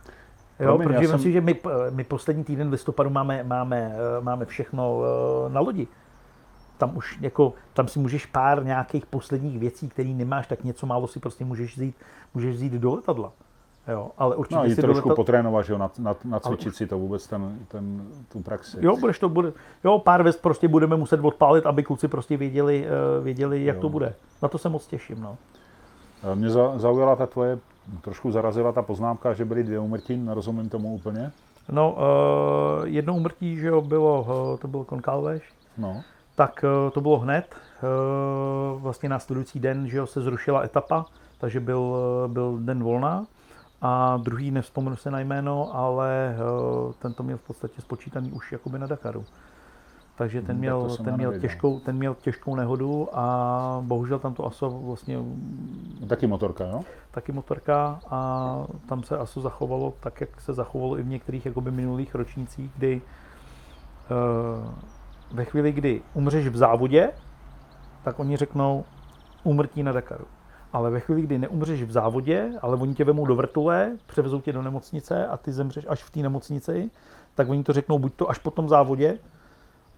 [0.61, 1.61] Jo, Promiň, protože myslím jsem- si, že my,
[1.91, 5.01] my poslední týden v listopadu máme, máme, eh, máme všechno
[5.47, 5.87] eh, na lodi.
[6.79, 11.09] Tam už jako, tam si můžeš pár nějakých posledních věcí, které nemáš, tak něco málo
[11.09, 11.97] si prostě můžeš vzít,
[12.35, 13.33] můžeš vzít do letadla.
[13.89, 15.15] Jo, ale určitě No, si trošku letadla...
[15.15, 18.77] potrénovat, že jo, na, na, nacvičit si to vůbec ten, ten, tu praxi.
[18.81, 19.53] Jo, budeš to bude,
[19.85, 23.83] jo, pár vest prostě budeme muset odpálit, aby kluci prostě věděli, eh, věděli jak Jo.
[23.83, 24.15] to bude.
[24.43, 25.37] Na to se moc těším, no.
[26.33, 27.59] Eh, Mě za, zaujala ta tvoje,
[28.01, 31.33] trošku zarazila ta poznámka, že byly dvě úmrtí, nerozumím tomu úplně.
[31.69, 34.23] No, uh, jedno umrtí, že jo, bylo,
[34.53, 35.43] uh, to byl Konkálveš,
[35.79, 36.03] No,
[36.37, 37.55] tak uh, to bylo hned.
[37.83, 41.07] Uh, vlastně následující den, že jo, se zrušila etapa,
[41.39, 41.97] takže byl,
[42.33, 43.27] byl den volná.
[43.85, 46.37] A druhý, nevzpomenu se na jméno, ale
[46.87, 49.25] uh, ten to měl v podstatě spočítaný už jakoby na Dakaru.
[50.15, 51.41] Takže ten Hmm, měl, ten měl, nevěděl.
[51.41, 55.19] těžkou, ten měl těžkou nehodu a bohužel tam to ASO vlastně
[56.09, 56.85] taky motorka, jo?
[57.11, 61.71] taky motorka a tam se ASO zachovalo tak, jak se zachovalo i v některých jakoby
[61.71, 63.03] minulých ročnících, kdy
[64.11, 64.75] uh,
[65.33, 67.11] ve chvíli, kdy umřeš v závodě,
[68.05, 68.85] tak oni řeknou
[69.45, 70.25] úmrtí na Dakaru.
[70.73, 74.53] Ale ve chvíli, kdy neumřeš v závodě, ale oni tě vemou do vrtule, převezou tě
[74.53, 76.91] do nemocnice a ty zemřeš až v té nemocnici,
[77.35, 79.19] tak oni to řeknou buď to až po tom závodě,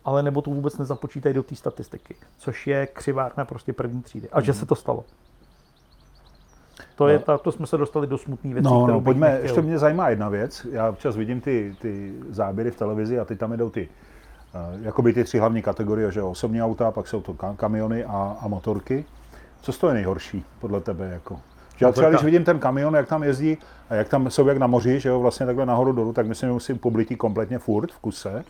[0.05, 4.29] ale nebo to vůbec nezapočítají do té statistiky, což je křivárna prostě první třídy.
[4.33, 5.05] A že se to stalo.
[6.97, 7.25] To, je No.
[7.25, 9.43] ta, to jsme se dostali do smutné věci, No, kterou no, pojďme, nechtěl.
[9.45, 10.67] ještě mě zajímá jedna věc.
[10.73, 13.89] Já občas vidím ty, ty záběry v televizi a ty tam jdou ty,
[14.79, 18.37] uh, jakoby ty tři hlavní kategorie, že osobní auta, pak jsou to ka- kamiony a,
[18.41, 19.05] a motorky.
[19.65, 21.09] Co z toho je nejhorší podle tebe?
[21.13, 21.35] Jako?
[21.77, 22.11] Že já třeba, Motorka.
[22.11, 23.59] když vidím ten kamion, jak tam jezdí
[23.91, 26.49] a jak tam jsou jak na moři, že jo, vlastně takhle nahoru dolů, tak myslím,
[26.49, 28.45] že musím poblití kompletně furt v kuse.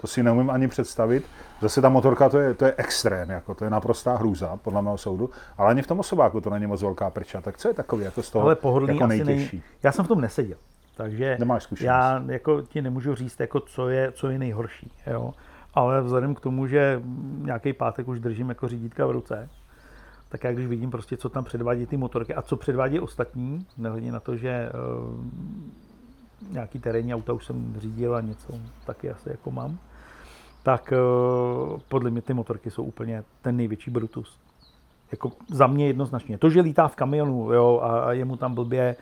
[0.00, 1.24] To si neumím ani představit.
[1.60, 4.98] Zase ta motorka, to je, to je extrém, jako, to je naprostá hrůza, podle mého
[4.98, 5.30] soudu.
[5.58, 7.40] Ale ani v tom osobáku to není moc velká prča.
[7.40, 9.56] Tak co je takový jako z toho Ale pohodlný jako nejtěžší?
[9.56, 9.62] není.
[9.82, 10.56] Já jsem v tom neseděl,
[10.96, 11.86] takže Nemáš zkušenost.
[11.86, 14.90] já jako ti nemůžu říct, jako co, je, co je nejhorší.
[15.06, 15.34] Jo?
[15.74, 17.02] Ale vzhledem k tomu, že
[17.38, 19.48] nějaký pátek už držím jako řídítka v ruce,
[20.34, 24.12] tak já když vidím prostě, co tam předvádí ty motorky a co předvádí ostatní, nehledě
[24.12, 25.24] na to, že uh,
[26.52, 28.52] nějaký terénní auta už jsem řídil a něco
[28.86, 29.78] taky asi jako mám,
[30.62, 34.38] tak uh, podle mě ty motorky jsou úplně ten největší brutus.
[35.12, 36.38] Jako za mě jednoznačně.
[36.38, 38.96] To, že lítá v kamionu jo, a, je mu tam blbě,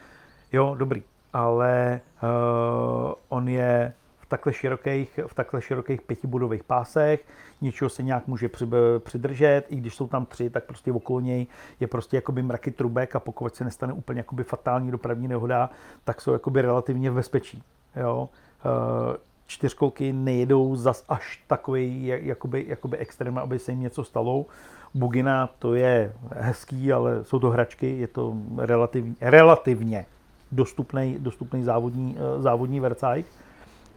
[0.52, 1.02] jo, dobrý.
[1.32, 3.92] Ale uh, on je
[4.32, 7.24] takhle širokých, v takhle širokých pětibudových pásech,
[7.60, 8.66] něčeho se nějak může při,
[8.98, 11.46] přidržet, i když jsou tam tři, tak prostě okolo něj
[11.80, 15.70] je prostě jakoby mraky trubek a pokud se nestane úplně jakoby fatální dopravní nehoda,
[16.04, 17.62] tak jsou jakoby relativně v bezpečí.
[17.96, 18.28] Jo.
[18.64, 19.16] Uh,
[19.46, 24.46] čtyřkolky nejedou zas až takový jak- jakoby, jakoby extrém, aby se jim něco stalo.
[24.94, 30.06] Bugina to je hezký, ale jsou to hračky, je to relativně, relativně
[30.52, 33.26] dostupný, dostupný závodní, eh, závodní vercajk,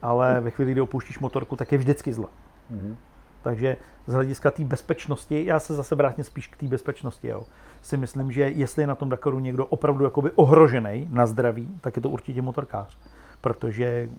[0.01, 2.27] ale ve chvíli, kdy opouštíš motorku, tak je vždycky zle.
[2.69, 2.95] Mhm.
[3.41, 3.77] Takže
[4.07, 7.43] z hlediska té bezpečnosti, já se zase vrátím spíš k té bezpečnosti, jo.
[7.81, 11.95] si myslím, že jestli je na tom Dakaru někdo opravdu jakoby ohrožený na zdraví, tak
[11.95, 12.97] je to určitě motorkář.
[13.41, 14.09] Protože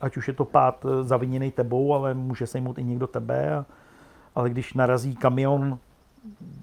[0.00, 3.66] ať už je to pád eh, zaviněný tebou, ale může sejmout i někdo tebe, a,
[4.34, 5.78] ale když narazí kamion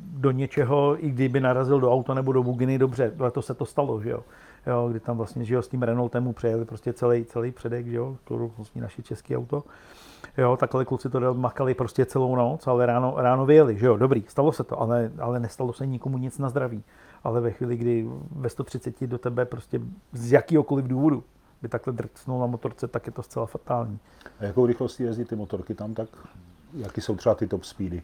[0.08, 4.02] do něčeho, i kdyby narazil do auta nebo do buginy, dobře, to se to stalo,
[4.02, 4.24] že jo.
[4.68, 7.88] Jo, kdy tam vlastně, že jo, s tím Renaultem mu přejeli prostě celý, celý předek,
[7.88, 8.18] že jo,
[8.58, 9.64] vlastně naše české auto.
[10.38, 14.24] Jo, takhle kluci to makali prostě celou noc, ale ráno, ráno vyjeli, že jo, dobrý,
[14.28, 16.84] stalo se to, ale, ale nestalo se nikomu nic na zdraví.
[17.24, 19.82] Ale ve chvíli, kdy ve 130 do tebe prostě
[20.14, 21.24] z jakýhokoliv důvodu
[21.62, 24.00] by takhle drcnul na motorce, tak je to zcela fatální.
[24.40, 26.10] A jakou rychlostí jezdí ty motorky tam, tak
[26.74, 28.04] jaký jsou třeba ty top speedy?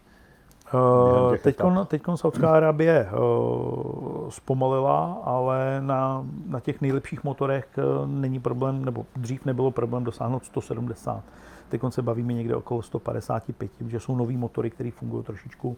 [1.75, 1.87] Etap.
[1.87, 9.05] teďkon Saudská Arábie uh, zpomalila, ale na, na těch nejlepších motorech uh, není problém, nebo
[9.15, 11.23] dřív nebylo problém dosáhnout 170.
[11.69, 15.77] Teď se bavíme někde okolo 155, že jsou nový motory, které fungují trošičku,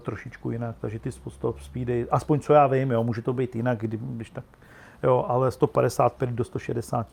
[0.00, 3.78] trošičku jinak, takže ty stop speedy, aspoň co já vím, jo, může to být jinak,
[3.78, 4.44] kdy, když tak,
[5.02, 7.06] jo, ale 155 do 160.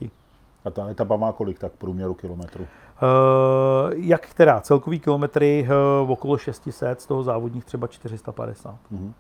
[0.66, 2.68] A ta etapa má kolik tak průměru kilometrů?
[3.02, 4.62] Uh, jak která?
[4.62, 5.68] Celkový kilometry
[6.04, 8.76] uh, okolo 600, z toho závodních třeba 450.
[8.92, 9.14] Mhm.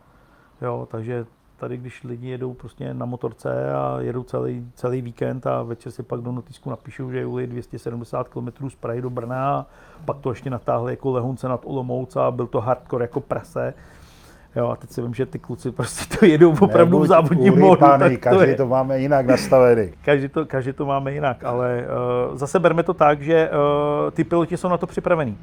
[0.62, 1.26] Jo, takže
[1.58, 6.04] tady, když lidi jedou prostě na motorce a jedou celý, celý víkend a večer si
[6.04, 9.66] pak do notýsku napíšou, že jeli 270 km z Prahy do Brna a
[10.06, 13.74] pak to ještě natáhli jako lehunce nad Olomouc a byl to hardcore jako prase.
[14.56, 17.80] Jo, a teď si vím, že ty kluci prostě to jedou opravdu v závodním modu.
[17.80, 18.56] tak to každý je.
[18.56, 19.92] to máme jinak nastavený.
[20.06, 21.86] Každý to, každý to máme jinak, ale
[22.30, 25.38] uh, zase berme to tak, že uh, ty piloti jsou na to připravení.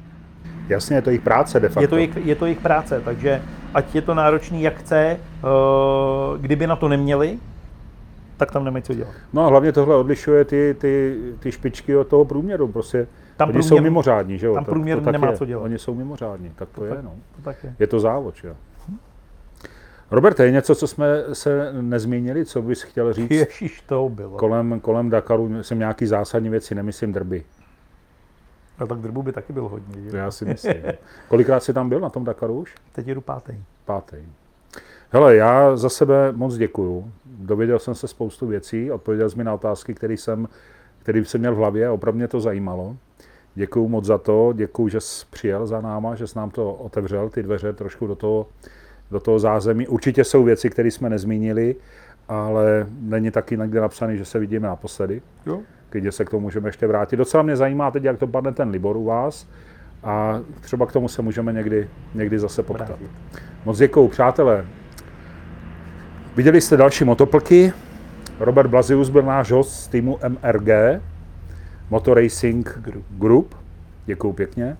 [0.69, 1.81] Jasně, je to jejich práce de facto.
[1.81, 3.41] Je to jejich, je to jejich práce, takže
[3.73, 5.17] ať je to náročný, jak chce, eh,
[6.37, 7.39] kdyby na to neměli,
[8.37, 9.13] tak tam nemají co dělat.
[9.33, 12.67] No a hlavně tohle odlišuje ty, ty, ty špičky od toho průměru.
[12.67, 13.07] Prostě
[13.37, 14.53] tam oni průměr, jsou mimořádní, že jo?
[14.53, 15.37] Tam průměr to, to nemá je.
[15.37, 15.63] co dělat.
[15.63, 17.11] Oni jsou mimořádní, tak to, to je, tak, no.
[17.35, 17.75] To tak je.
[17.79, 18.55] je to závod, že jo?
[20.13, 23.31] Roberte, je něco, co jsme se nezmínili, co bys chtěl říct?
[23.31, 24.37] Ježíš, to bylo.
[24.37, 27.43] Kolem, kolem Dakaru jsem nějaký zásadní věci, nemyslím drby.
[28.77, 30.11] A tak drbu by taky byl hodně.
[30.11, 30.17] Že?
[30.17, 30.75] Já si myslím.
[31.27, 32.75] Kolikrát jsi tam byl na tom Dakaru už?
[32.91, 33.53] Teď jedu pátý.
[33.85, 34.17] Pátý.
[35.09, 37.11] Hele, já za sebe moc děkuju.
[37.25, 40.47] Dověděl jsem se spoustu věcí, odpověděl jsi mi na otázky, které jsem,
[40.99, 42.97] který jsem měl v hlavě a opravdu mě to zajímalo.
[43.55, 47.29] Děkuju moc za to, děkuju, že jsi přijel za náma, že jsi nám to otevřel,
[47.29, 48.47] ty dveře trošku do toho,
[49.11, 49.87] do toho zázemí.
[49.87, 51.75] Určitě jsou věci, které jsme nezmínili,
[52.27, 55.21] ale není taky někde napsaný, že se vidíme naposledy.
[55.45, 55.61] Jo
[55.93, 57.17] klidně se k tomu můžeme ještě vrátit.
[57.17, 59.47] Docela mě zajímá teď, jak to padne ten Libor u vás
[60.03, 62.99] a třeba k tomu se můžeme někdy, někdy zase poptat.
[63.65, 64.65] Moc děkuju, přátelé.
[66.35, 67.73] Viděli jste další motoplky.
[68.39, 71.01] Robert Blazius byl náš host z týmu MRG,
[71.89, 73.55] Motor Racing Group.
[74.05, 74.77] Děkuju pěkně.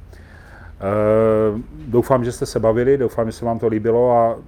[0.83, 4.39] E, doufám, že jste se bavili, doufám, že se vám to líbilo a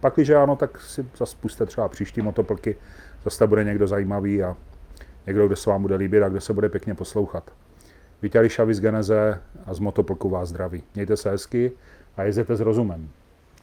[0.00, 2.76] pak, když ano, tak si zase puste třeba příští motoplky,
[3.24, 4.56] zase bude někdo zajímavý a
[5.26, 7.50] někdo, kdo se vám bude líbit a kdo se bude pěkně poslouchat.
[8.22, 10.82] Vítěli Šavi z Geneze a z Motoplku vás zdraví.
[10.94, 11.72] Mějte se hezky
[12.16, 13.08] a jezděte s rozumem.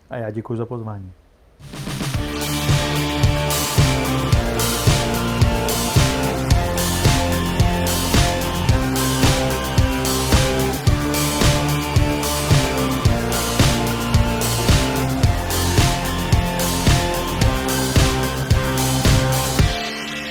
[0.09, 1.11] A já děkuji za pozvání.